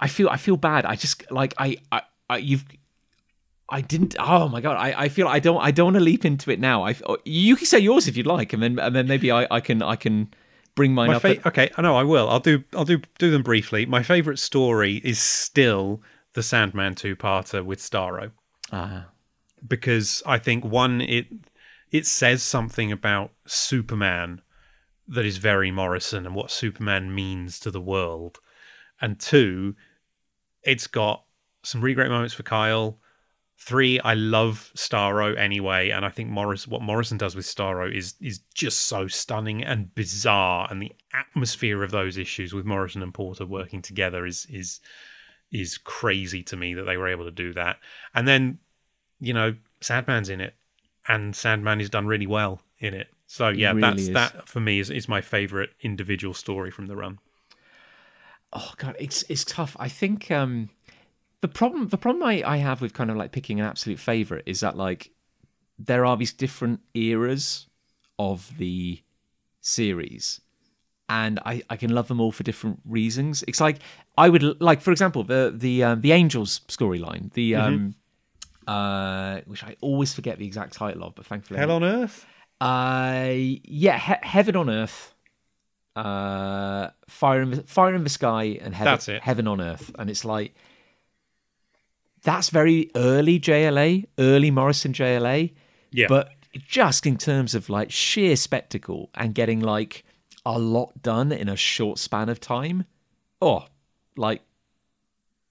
[0.00, 0.84] I feel I feel bad.
[0.84, 2.02] I just like I I,
[2.32, 2.64] I you've
[3.68, 4.16] I didn't.
[4.18, 4.76] Oh my god!
[4.76, 6.84] I, I feel I don't I don't want to leap into it now.
[6.84, 9.60] I you can say yours if you'd like, and then and then maybe I, I
[9.60, 10.32] can I can
[10.74, 11.22] bring mine My up.
[11.22, 12.28] fa- at- okay, I know I will.
[12.28, 13.86] I'll do I'll do do them briefly.
[13.86, 16.02] My favorite story is still
[16.34, 18.32] the Sandman two-parter with Starro
[18.72, 19.08] Ah,
[19.66, 21.26] because I think one it
[21.90, 24.42] it says something about Superman
[25.08, 28.38] that is very Morrison and what Superman means to the world.
[29.00, 29.74] And two,
[30.62, 31.24] it's got
[31.62, 32.98] some really great moments for Kyle.
[33.58, 38.14] Three, I love Starro anyway, and I think Morris what Morrison does with Starro is
[38.20, 43.14] is just so stunning and bizarre, and the atmosphere of those issues with Morrison and
[43.14, 44.80] Porter working together is is
[45.52, 47.76] is crazy to me that they were able to do that.
[48.14, 48.58] And then,
[49.20, 50.54] you know, Sandman's in it,
[51.06, 53.08] and Sandman is done really well in it.
[53.26, 54.10] So yeah, really that's is.
[54.10, 57.18] that for me is is my favorite individual story from the run.
[58.52, 59.76] oh god, it's it's tough.
[59.78, 60.70] I think um
[61.42, 64.44] the problem the problem I, I have with kind of like picking an absolute favorite
[64.46, 65.10] is that like
[65.78, 67.66] there are these different eras
[68.18, 69.02] of the
[69.60, 70.40] series
[71.08, 73.44] and I, I can love them all for different reasons.
[73.46, 73.78] It's like
[74.16, 77.94] I would like, for example, the the um, the Angels storyline, the um,
[78.66, 82.24] uh, which I always forget the exact title of, but thankfully, Hell on Earth.
[82.60, 85.14] uh, yeah, he- Heaven on Earth,
[85.96, 88.92] uh, Fire in the, Fire in the Sky, and heaven.
[89.22, 90.54] Heaven on Earth, and it's like
[92.22, 95.52] that's very early JLA, early Morrison JLA,
[95.90, 100.04] Yeah, but just in terms of like sheer spectacle and getting like
[100.44, 102.84] a lot done in a short span of time,
[103.40, 103.66] oh,
[104.16, 104.42] like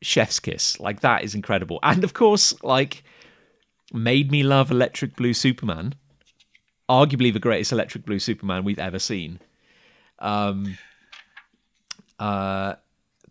[0.02, 3.04] chef's kiss, like that is incredible, and of course, like
[3.94, 5.96] made me love Electric Blue Superman
[6.92, 9.40] arguably the greatest electric blue superman we've ever seen.
[10.20, 10.78] Um
[12.20, 12.76] uh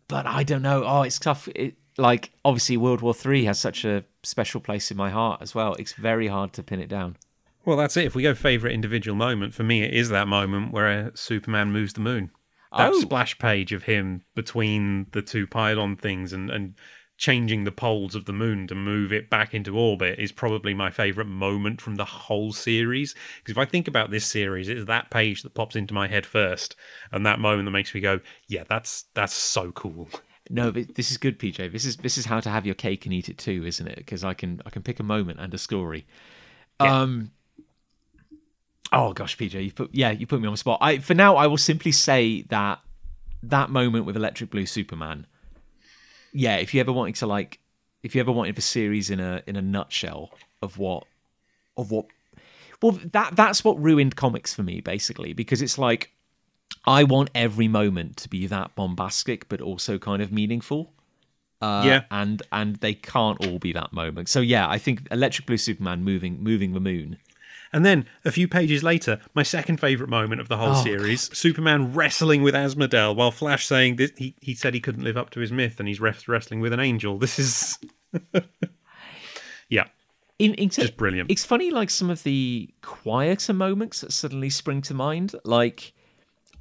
[0.08, 0.82] but i don't know.
[0.84, 1.46] Oh it's tough.
[1.54, 5.54] It, like obviously world war three has such a special place in my heart as
[5.54, 7.16] well it's very hard to pin it down
[7.64, 8.06] Well, that's it.
[8.06, 11.70] If we go favorite individual moment, for me, it is that moment where uh, Superman
[11.70, 12.30] moves the moon.
[12.76, 13.00] That Oh.
[13.00, 16.74] splash page of him between the two pylon things and, and
[17.18, 20.90] changing the poles of the moon to move it back into orbit is probably my
[20.90, 23.14] favorite moment from the whole series.
[23.38, 26.24] Because if I think about this series, it's that page that pops into my head
[26.24, 26.76] first,
[27.12, 30.08] and that moment that makes me go, "Yeah, that's that's so cool."
[30.50, 33.06] no but this is good pj this is this is how to have your cake
[33.06, 33.96] and eat it too isn't it?
[33.96, 36.06] Because i can i can pick a moment and a story.
[36.80, 37.30] Um
[38.92, 40.78] oh gosh pj you put yeah you put me on the spot.
[40.80, 42.80] I for now i will simply say that
[43.42, 45.26] that moment with electric blue superman.
[46.32, 47.60] Yeah if you ever wanted to like
[48.02, 50.30] if you ever wanted a series in a in a nutshell
[50.60, 51.04] of what
[51.76, 52.06] of what
[52.82, 56.12] well that that's what ruined comics for me basically because it's like
[56.86, 60.92] I want every moment to be that bombastic but also kind of meaningful.
[61.62, 62.02] Uh, Yeah.
[62.10, 64.28] and and they can't all be that moment.
[64.30, 67.18] So yeah, I think Electric Blue Superman moving moving the moon.
[67.72, 71.30] And then a few pages later, my second favorite moment of the whole Oh, series:
[71.36, 75.30] Superman wrestling with Asmodel, while Flash saying that he he said he couldn't live up
[75.30, 77.16] to his myth, and he's wrestling with an angel.
[77.18, 77.78] This is,
[79.68, 79.84] yeah,
[80.38, 81.30] In, in just brilliant.
[81.30, 85.34] It's funny, like some of the quieter moments that suddenly spring to mind.
[85.44, 85.92] Like,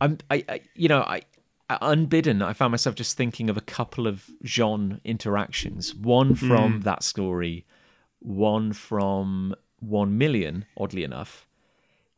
[0.01, 1.21] I'm, I, I you know, I,
[1.69, 5.93] unbidden, I found myself just thinking of a couple of J'onn interactions.
[5.93, 6.83] One from mm.
[6.83, 7.65] that story,
[8.19, 11.45] one from One Million, oddly enough,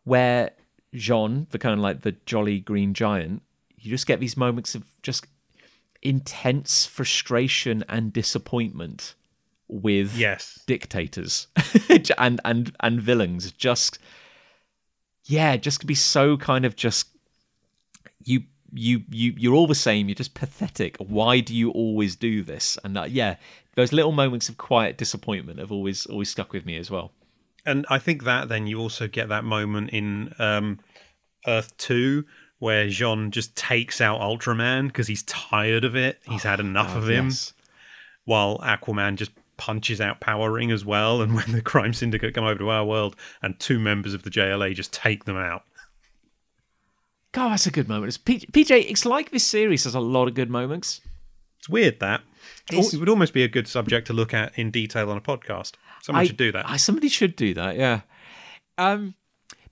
[0.03, 0.51] where
[0.95, 3.41] J'onn, the kind of like the jolly green giant,
[3.77, 5.27] you just get these moments of just
[6.01, 9.15] intense frustration and disappointment
[9.67, 10.59] with Yes.
[10.67, 11.47] dictators
[12.17, 13.99] and and and villains just
[15.23, 17.10] yeah just to be so kind of just
[18.23, 18.43] you
[18.73, 22.77] you you you're all the same you're just pathetic why do you always do this
[22.83, 23.35] and uh, yeah
[23.75, 27.11] those little moments of quiet disappointment have always always stuck with me as well
[27.65, 30.79] and I think that then you also get that moment in um,
[31.47, 32.25] Earth Two
[32.59, 36.19] where J'onn just takes out Ultraman because he's tired of it.
[36.25, 37.25] He's had enough of him.
[37.25, 37.53] Yes.
[38.25, 41.21] while Aquaman just punches out Power Ring as well.
[41.21, 44.29] And when the Crime Syndicate come over to our world, and two members of the
[44.29, 45.63] JLA just take them out.
[47.33, 50.27] God that's a good moment it's P- pj it's like this series has a lot
[50.27, 51.01] of good moments
[51.59, 52.21] It's weird that
[52.69, 55.21] It's- it would almost be a good subject to look at in detail on a
[55.21, 55.73] podcast.
[56.01, 56.67] Someone I- should do that.
[56.67, 57.75] I, somebody should do that.
[57.77, 58.01] Yeah.
[58.77, 59.13] Um,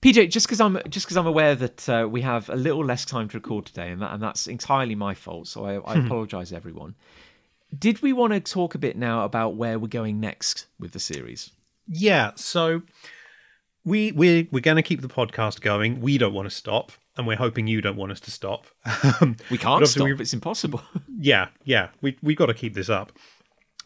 [0.00, 3.04] PJ, just because I'm just because I'm aware that uh, we have a little less
[3.04, 5.48] time to record today, and that, and that's entirely my fault.
[5.48, 6.94] So I, I apologise, everyone.
[7.76, 11.00] Did we want to talk a bit now about where we're going next with the
[11.00, 11.50] series?
[11.88, 12.82] yeah, so
[13.84, 16.00] we we we're going to keep the podcast going.
[16.00, 18.66] We don't want to stop, and we're hoping you don't want us to stop.
[19.20, 20.04] Um, We can't stop.
[20.04, 20.82] we- It's impossible.
[21.18, 23.12] yeah, yeah, we we got to keep this up.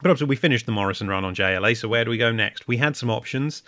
[0.02, 1.76] But obviously, we finished the Morrison run on JLA.
[1.76, 2.66] So where do we go next?
[2.68, 3.62] We had some options.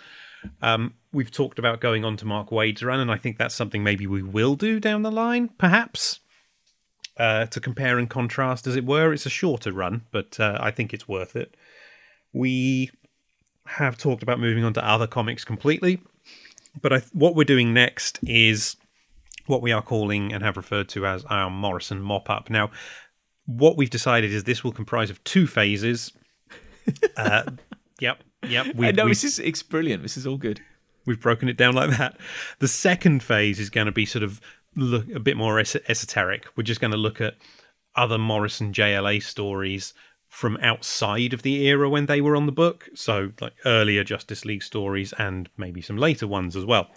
[0.61, 3.83] Um, we've talked about going on to Mark Waid's run, and I think that's something
[3.83, 6.19] maybe we will do down the line, perhaps.
[7.17, 10.69] Uh, to compare and contrast, as it were, it's a shorter run, but uh, I
[10.69, 11.55] think it's worth it.
[12.31, 12.91] We
[13.65, 15.99] have talked about moving on to other comics completely,
[16.81, 18.75] but I, what we're doing next is
[19.45, 22.49] what we are calling and have referred to as our Morrison mop up.
[22.49, 22.69] Now,
[23.45, 26.11] what we've decided is this will comprise of two phases.
[27.17, 27.43] uh,
[27.99, 28.67] yep, yep.
[28.79, 30.03] I know we've, this is it's brilliant.
[30.03, 30.61] This is all good.
[31.05, 32.17] we've broken it down like that.
[32.59, 34.41] The second phase is going to be sort of
[34.75, 36.45] look a bit more es- esoteric.
[36.55, 37.35] We're just going to look at
[37.95, 39.93] other Morrison JLA stories
[40.37, 42.89] from outside of the era when they were on the book.
[42.93, 46.91] So, like earlier Justice League stories and maybe some later ones as well.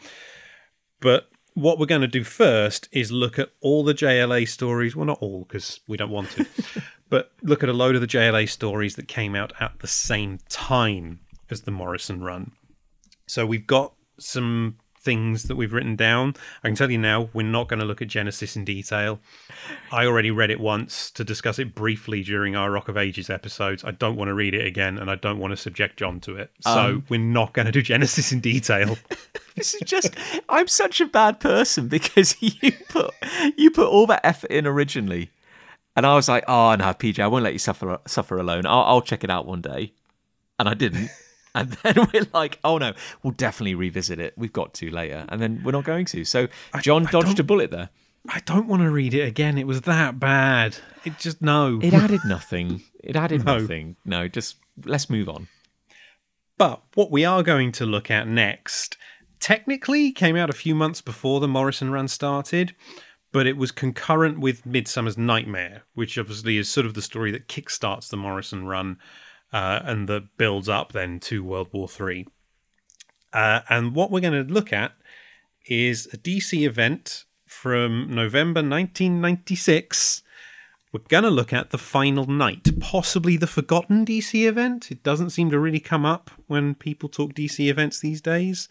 [1.01, 4.95] But what we're going to do first is look at all the JLA stories.
[4.95, 6.47] Well, not all because we don't want to,
[7.09, 10.41] but look at a load of the JLA stories that came out at the same
[10.51, 12.53] time as the Morrison run.
[13.26, 16.34] So we've got some things that we've written down.
[16.62, 19.18] I can tell you now, we're not going to look at Genesis in detail.
[19.90, 23.82] I already read it once to discuss it briefly during our Rock of Ages episodes.
[23.84, 26.36] I don't want to read it again, and I don't want to subject Jon to
[26.36, 26.51] it.
[26.61, 28.96] So Um, we're not going to do Genesis in detail.
[29.57, 30.14] This is just
[30.48, 33.12] I'm such a bad person because you put
[33.59, 35.30] you put all that effort in originally,
[35.96, 38.64] and I was like, oh no, PJ, I won't let you suffer suffer alone.
[38.64, 39.92] I'll, I'll check it out one day,
[40.59, 41.11] and I didn't.
[41.55, 42.92] And then we're like, oh no,
[43.22, 44.34] we'll definitely revisit it.
[44.36, 46.24] We've got to later, and then we're not going to.
[46.24, 46.48] So
[46.80, 47.90] Jon I dodged a bullet there.
[48.28, 49.57] I don't want to read it again.
[49.57, 50.76] It was that bad.
[51.05, 51.80] It just no.
[51.82, 52.82] It added nothing.
[53.03, 53.59] It added No.
[53.59, 53.96] nothing.
[54.05, 55.48] No, just let's move on.
[56.59, 58.98] But what we are going to look at next
[59.40, 62.74] technically came out a few months before the Morrison run started,
[63.32, 67.48] but it was concurrent with Midsummer's Nightmare, which obviously is sort of the story that
[67.48, 68.98] kickstarts the Morrison run
[69.53, 72.26] uh, and that builds up then to World War Three.
[73.32, 74.92] Uh, and what we're going to look at
[75.66, 80.22] is a DC event from November 1996.
[80.92, 84.90] We're going to look at the final night, possibly the forgotten DC event.
[84.90, 88.68] It doesn't seem to really come up when people talk DC events these days.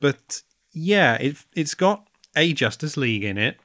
[0.00, 0.42] But
[0.72, 2.06] yeah, it, it's got
[2.36, 3.58] a Justice League in it.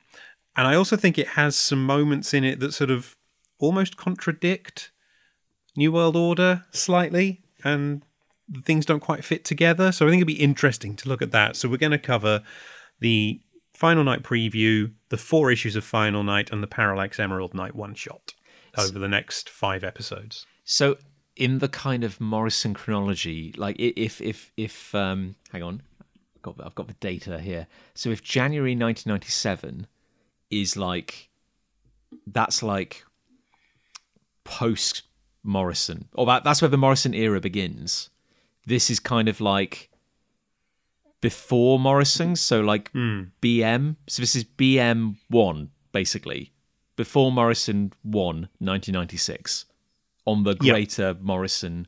[0.55, 3.17] And I also think it has some moments in it that sort of
[3.59, 4.92] almost contradict
[5.75, 7.41] New World Order slightly.
[7.63, 8.03] And
[8.63, 9.91] things don't quite fit together.
[9.91, 11.55] So I think it'd be interesting to look at that.
[11.55, 12.43] So we're going to cover
[12.99, 13.41] the
[13.73, 17.95] Final Night preview, the four issues of Final Night, and the Parallax Emerald Night one
[17.95, 18.33] shot
[18.77, 20.45] over the next five episodes.
[20.63, 20.97] So
[21.35, 25.81] in the kind of Morrison chronology, like if if if um, hang on,
[26.35, 27.67] I've got I've got the data here.
[27.95, 29.87] So if January 1997
[30.51, 31.29] is like
[32.27, 33.05] that's like
[34.43, 35.03] post
[35.43, 38.09] Morrison, or that that's where the Morrison era begins.
[38.65, 39.89] This is kind of like
[41.21, 43.23] before Morrison, so like hmm.
[43.41, 43.97] BM.
[44.07, 46.53] So this is BM one basically
[46.95, 49.65] before Morrison won 1996
[50.25, 51.87] on the greater Morrison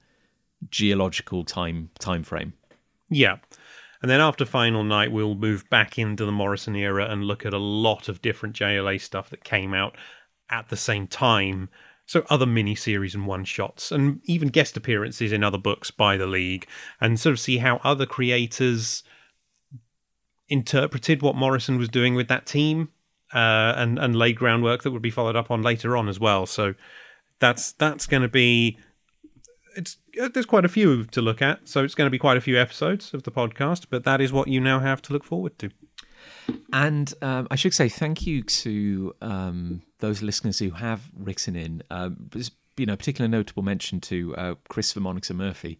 [0.70, 2.54] geological time time frame.
[3.10, 3.38] Yeah.
[4.02, 7.54] And then after Final Night, we'll move back into the Morrison era and look at
[7.54, 9.96] a lot of different JLA stuff that came out
[10.50, 11.70] at the same time.
[12.08, 16.28] So other mini-series and one shots, and even guest appearances in other books by the
[16.28, 16.68] League,
[17.02, 19.04] and sort of see how other creators
[20.48, 22.90] interpreted what Morrison was doing with that team,
[23.34, 26.46] uh, and and laid groundwork that would be followed up on later on as well.
[26.46, 26.76] So
[27.40, 28.78] that's that's going to be
[29.76, 32.38] it's uh, there's quite a few to look at, so it's going to be quite
[32.38, 33.88] a few episodes of the podcast.
[33.90, 35.70] But that is what you now have to look forward to.
[36.74, 41.84] And um, I should say thank you to um, those listeners who have written in.
[41.90, 45.80] Um, there's you know, particular notable mention to uh, Christopher Monixer Murphy,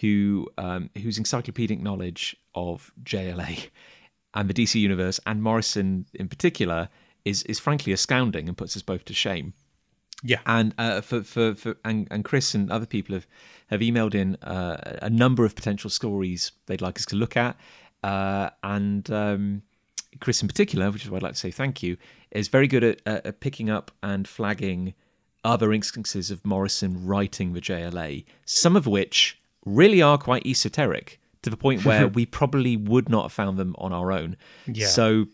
[0.00, 3.68] who um, whose encyclopedic knowledge of JLA
[4.34, 6.88] and the DC universe and Morrison in particular
[7.24, 9.54] is is frankly astounding and puts us both to shame.
[10.22, 13.26] Yeah, and uh, for, for for and, and Chris and other people have
[13.68, 17.56] have emailed in uh, a number of potential stories they'd like us to look at,
[18.02, 19.62] uh, and um,
[20.20, 21.96] Chris in particular, which is why I'd like to say thank you,
[22.30, 24.94] is very good at, at, at picking up and flagging
[25.44, 31.50] other instances of Morrison writing the JLA, some of which really are quite esoteric to
[31.50, 34.36] the point where we probably would not have found them on our own.
[34.66, 34.86] Yeah.
[34.86, 35.26] So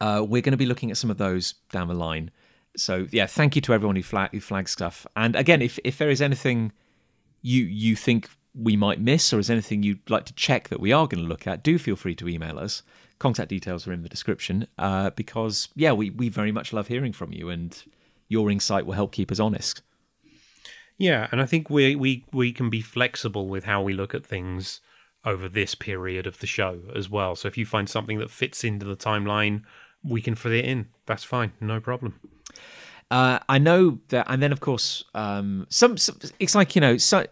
[0.00, 2.30] uh, we're going to be looking at some of those down the line.
[2.76, 5.06] So yeah, thank you to everyone who flag who flags stuff.
[5.16, 6.72] And again, if if there is anything
[7.42, 10.92] you you think we might miss, or is anything you'd like to check that we
[10.92, 12.82] are going to look at, do feel free to email us.
[13.20, 14.66] Contact details are in the description.
[14.76, 17.84] Uh, because yeah, we we very much love hearing from you, and
[18.28, 19.82] your insight will help keep us honest.
[20.98, 24.26] yeah, and I think we we we can be flexible with how we look at
[24.26, 24.80] things
[25.24, 27.36] over this period of the show as well.
[27.36, 29.62] So if you find something that fits into the timeline,
[30.02, 30.88] we can fit it in.
[31.06, 32.18] That's fine, no problem.
[33.10, 36.96] Uh, I know that, and then of course, um, some, some it's like you know,
[36.96, 37.26] so,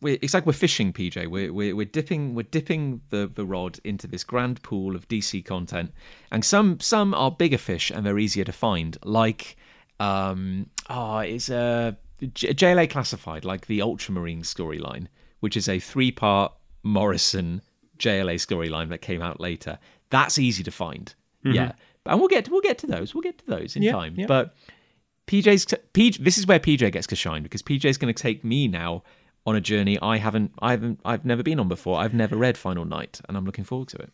[0.00, 1.26] we're, it's like we're fishing, PJ.
[1.26, 5.44] We're, we're we're dipping we're dipping the the rod into this grand pool of DC
[5.44, 5.92] content,
[6.30, 8.96] and some some are bigger fish and they're easier to find.
[9.04, 9.56] Like,
[9.98, 11.92] um, oh, it's uh,
[12.22, 15.06] a J- JLA classified, like the Ultramarine storyline,
[15.40, 17.60] which is a three part Morrison
[17.98, 19.78] JLA storyline that came out later.
[20.08, 21.14] That's easy to find.
[21.44, 21.54] Mm-hmm.
[21.56, 21.72] Yeah,
[22.06, 23.14] and we'll get we'll get to those.
[23.14, 24.26] We'll get to those in Yeah, time, yeah.
[24.26, 24.54] but.
[25.26, 28.66] PJ's PJ, this is where PJ gets to shine because PJ's going to take me
[28.66, 29.04] now
[29.46, 31.98] on a journey I haven't I haven't I've never been on before.
[31.98, 34.12] I've never read Final Night and I'm looking forward to it.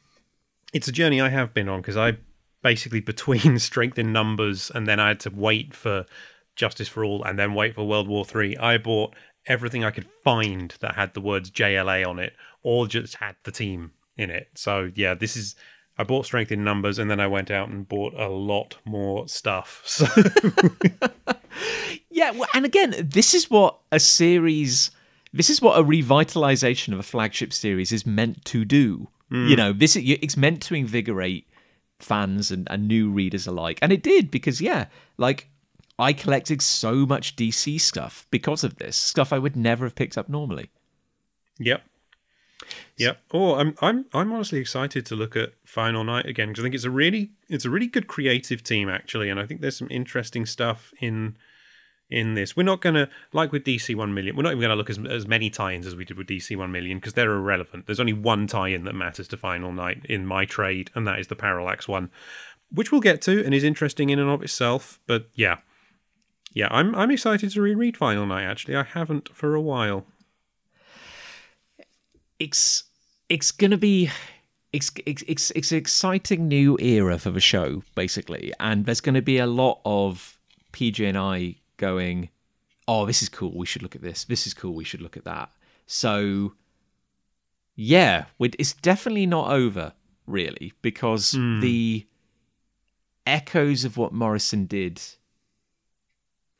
[0.73, 2.19] It's a journey I have been on because I
[2.63, 6.07] basically between Strength in Numbers and then I had to wait for
[6.55, 8.57] Justice for All and then wait for World War Three.
[8.57, 9.15] I bought
[9.47, 13.53] everything I could find that had the words JLA on it or just had the
[13.53, 14.49] team in it.
[14.55, 15.55] So yeah, this is
[15.99, 19.29] I bought Strength in Numbers and then I went out and bought a lot more
[19.29, 19.83] stuff.
[19.87, 20.07] So
[22.11, 24.91] Yeah, well, and again, this is what a series
[25.37, 29.09] this is what a revitalization of a flagship series is meant to do.
[29.31, 29.55] You hmm.
[29.55, 31.49] know, this it's meant to invigorate
[31.99, 33.79] fans and, and new readers alike.
[33.83, 35.49] And it did because yeah, like
[35.99, 40.17] I collected so much DC stuff because of this, stuff I would never have picked
[40.17, 40.71] up normally.
[41.59, 41.83] Yep.
[42.99, 43.21] Yep.
[43.33, 46.75] Oh, I'm I'm I'm honestly excited to look at Final Night again because I think
[46.75, 49.89] it's a really it's a really good creative team actually, and I think there's some
[49.91, 51.37] interesting stuff in
[52.09, 52.57] in this.
[52.57, 54.37] We're not gonna like with DC One Million.
[54.37, 56.73] We're not even gonna look as as many tie-ins as we did with DC One
[56.73, 57.87] Million because they're irrelevant.
[57.87, 61.27] There's only one tie-in that matters to Final Night in my trade, and that is
[61.29, 62.11] the Parallax one,
[62.71, 65.01] which we'll get to and is interesting in and of itself.
[65.07, 65.59] But yeah,
[66.53, 68.45] yeah, I'm I'm excited to reread Final Night.
[68.45, 70.07] Actually, I haven't for a while.
[72.39, 72.85] it's
[73.29, 74.11] it's gonna be
[74.73, 79.15] it's it's it's, it's an exciting new era for the show basically and there's going
[79.15, 80.39] to be a lot of
[80.73, 82.29] pj and i going
[82.89, 85.17] oh this is cool we should look at this this is cool we should look
[85.17, 85.51] at that
[85.87, 86.55] so
[87.75, 89.93] yeah it's definitely not over
[90.27, 92.07] really because the
[93.27, 95.01] echoes of what morrison did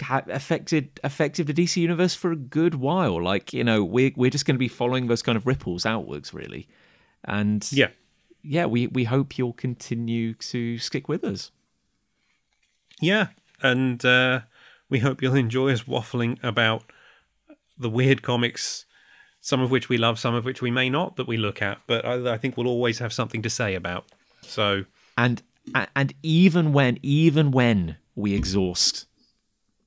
[0.01, 3.23] affected affected the DC universe for a good while.
[3.23, 6.35] Like you know, we're we're just going to be following those kind of ripples outwards,
[6.35, 6.69] really.
[7.25, 7.89] And Yeah.
[8.43, 11.51] yeah, we we hope you'll continue to stick with us.
[13.01, 13.29] Yeah,
[13.63, 14.41] and uh,
[14.89, 16.85] we hope you'll enjoy us waffling about
[17.79, 18.87] the weird comics,
[19.41, 21.79] some of which we love, some of which we may not, that we look at,
[21.87, 24.07] but I, I think we'll always have something to say about.
[24.43, 24.85] So,
[25.19, 25.43] and
[25.95, 29.07] and even when even when we exhaust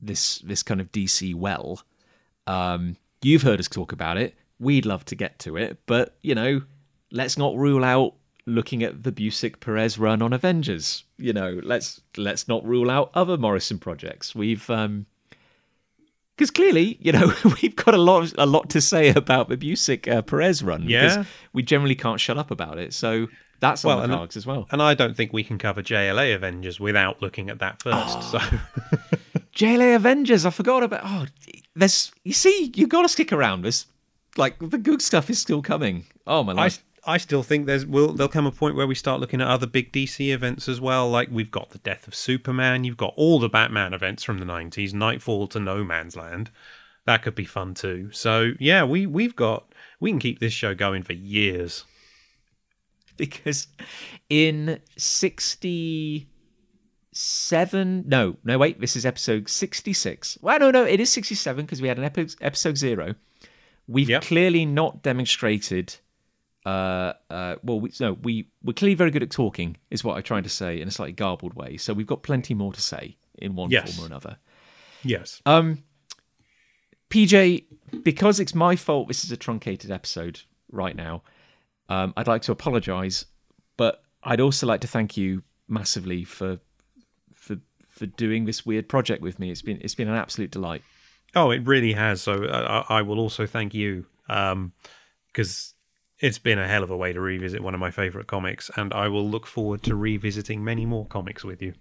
[0.02, 1.84] this this kind of DC well,
[2.48, 4.36] um, you've heard us talk about it.
[4.60, 6.64] We'd love to get to it, but you know,
[7.12, 8.16] let's not rule out
[8.50, 11.04] looking at the Busiek Perez run on Avengers.
[11.18, 14.36] You know, let's let's not rule out other Morrison projects.
[14.36, 15.06] We've um
[16.36, 19.58] because clearly, you know, we've got a lot of, a lot to say about the
[19.58, 20.84] Busiek uh, Perez run.
[20.88, 22.94] Yeah, we generally can't shut up about it.
[22.94, 23.28] So
[23.60, 24.68] that's on well, the cards as well.
[24.72, 28.18] And I don't think we can cover JLA Avengers without looking at that first.
[28.20, 28.22] Oh.
[28.22, 28.40] So
[29.56, 31.02] JLA Avengers, I forgot about.
[31.04, 31.26] Oh,
[31.76, 33.64] there's you see, you got to stick around.
[33.64, 33.86] There's
[34.38, 36.06] like the good stuff is still coming.
[36.26, 36.84] Oh my life.
[37.10, 39.66] I still think there's will there'll come a point where we start looking at other
[39.66, 41.10] big DC events as well.
[41.10, 44.46] Like we've got the death of Superman, you've got all the Batman events from the
[44.46, 46.52] nineties, Knightfall to No Man's Land.
[47.06, 48.12] That could be fun too.
[48.12, 51.84] So yeah, we we've got we can keep this show going for years.
[53.18, 53.68] Because
[54.30, 56.30] in sixty
[57.12, 61.82] seven no no wait this is episode 66 well no no it is 67 because
[61.82, 63.16] we had an epi- episode zero
[63.88, 64.22] we've yep.
[64.22, 65.98] clearly not demonstrated
[66.70, 70.24] uh, uh, well, we, no, we we're clearly very good at talking, is what I'm
[70.24, 71.78] trying to say in a slightly garbled way.
[71.78, 73.96] So we've got plenty more to say in one yes.
[73.96, 74.38] form or another.
[75.04, 75.42] Yes.
[75.46, 75.84] Um,
[77.10, 77.66] PJ,
[78.04, 80.42] because it's my fault, this is a truncated episode
[80.72, 81.24] right now.
[81.88, 83.26] Um, I'd like to apologise,
[83.76, 86.60] but I'd also like to thank you massively for
[87.34, 87.58] for
[87.88, 89.50] for doing this weird project with me.
[89.50, 90.84] It's been it's been an absolute delight.
[91.36, 92.22] Oh, it really has.
[92.22, 94.74] So uh, I will also thank you because um,
[96.20, 98.94] it's been a hell of a way to revisit one of my favorite comics, and
[98.94, 101.74] I will look forward to revisiting many more comics with you.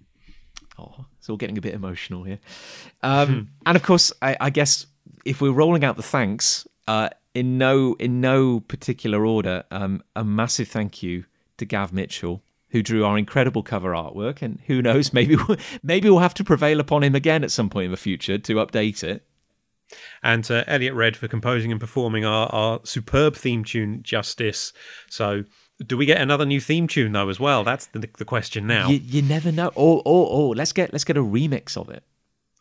[0.78, 2.38] Oh, it's all getting a bit emotional here.
[3.02, 3.40] Um, hmm.
[3.66, 4.86] and of course, I, I, guess
[5.24, 10.22] if we're rolling out the thanks, uh, in no in no particular order, um, a
[10.22, 11.24] massive thank you
[11.56, 15.36] to Gav Mitchell who drew our incredible cover artwork, and who knows, maybe
[15.82, 18.54] maybe we'll have to prevail upon him again at some point in the future to
[18.54, 19.24] update it
[20.22, 24.72] and to Eliot Red for composing and performing our, our superb theme tune, Justice.
[25.08, 25.44] So,
[25.84, 27.64] do we get another new theme tune though as well?
[27.64, 28.88] That's the, the question now.
[28.88, 29.70] You, you never know.
[29.76, 30.48] Oh, oh, oh!
[30.48, 32.02] Let's get let's get a remix of it.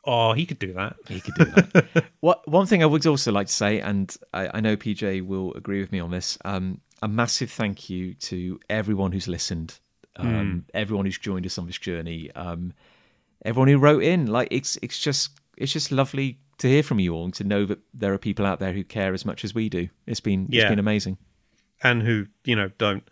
[0.07, 0.95] Oh, he could do that.
[1.07, 2.05] He could do that.
[2.21, 5.53] what one thing I would also like to say, and I, I know PJ will
[5.53, 6.37] agree with me on this.
[6.45, 9.79] Um, a massive thank you to everyone who's listened,
[10.15, 10.63] um, mm.
[10.73, 12.73] everyone who's joined us on this journey, um,
[13.43, 14.27] everyone who wrote in.
[14.27, 17.65] Like it's it's just it's just lovely to hear from you all and to know
[17.65, 19.89] that there are people out there who care as much as we do.
[20.05, 20.63] It's been yeah.
[20.63, 21.17] it's been amazing.
[21.83, 23.07] And who, you know, don't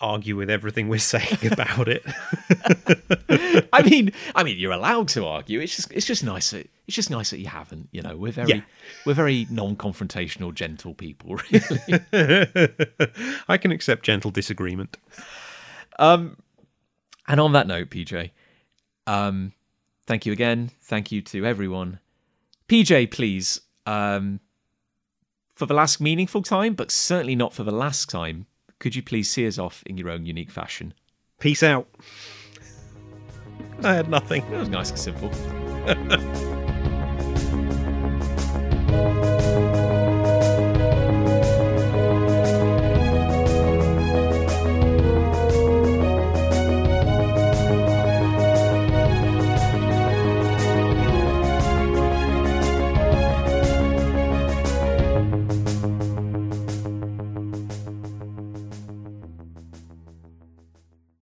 [0.00, 2.04] argue with everything we're saying about it.
[3.72, 5.60] I mean, I mean, you're allowed to argue.
[5.60, 6.50] It's just, it's just nice.
[6.50, 7.88] That, it's just nice that you haven't.
[7.92, 8.60] You know, we're very, yeah.
[9.06, 11.36] we're very non-confrontational, gentle people.
[11.50, 12.02] Really,
[13.48, 14.96] I can accept gentle disagreement.
[15.98, 16.36] Um,
[17.26, 18.30] and on that note, PJ,
[19.06, 19.52] um,
[20.06, 20.70] thank you again.
[20.82, 22.00] Thank you to everyone
[22.68, 24.40] PJ, please, um,
[25.52, 28.46] for the last meaningful time, but certainly not for the last time,
[28.78, 30.94] could you please see us off in your own unique fashion?
[31.40, 31.88] Peace out.
[33.82, 34.48] I had nothing.
[34.50, 35.30] That was nice and simple.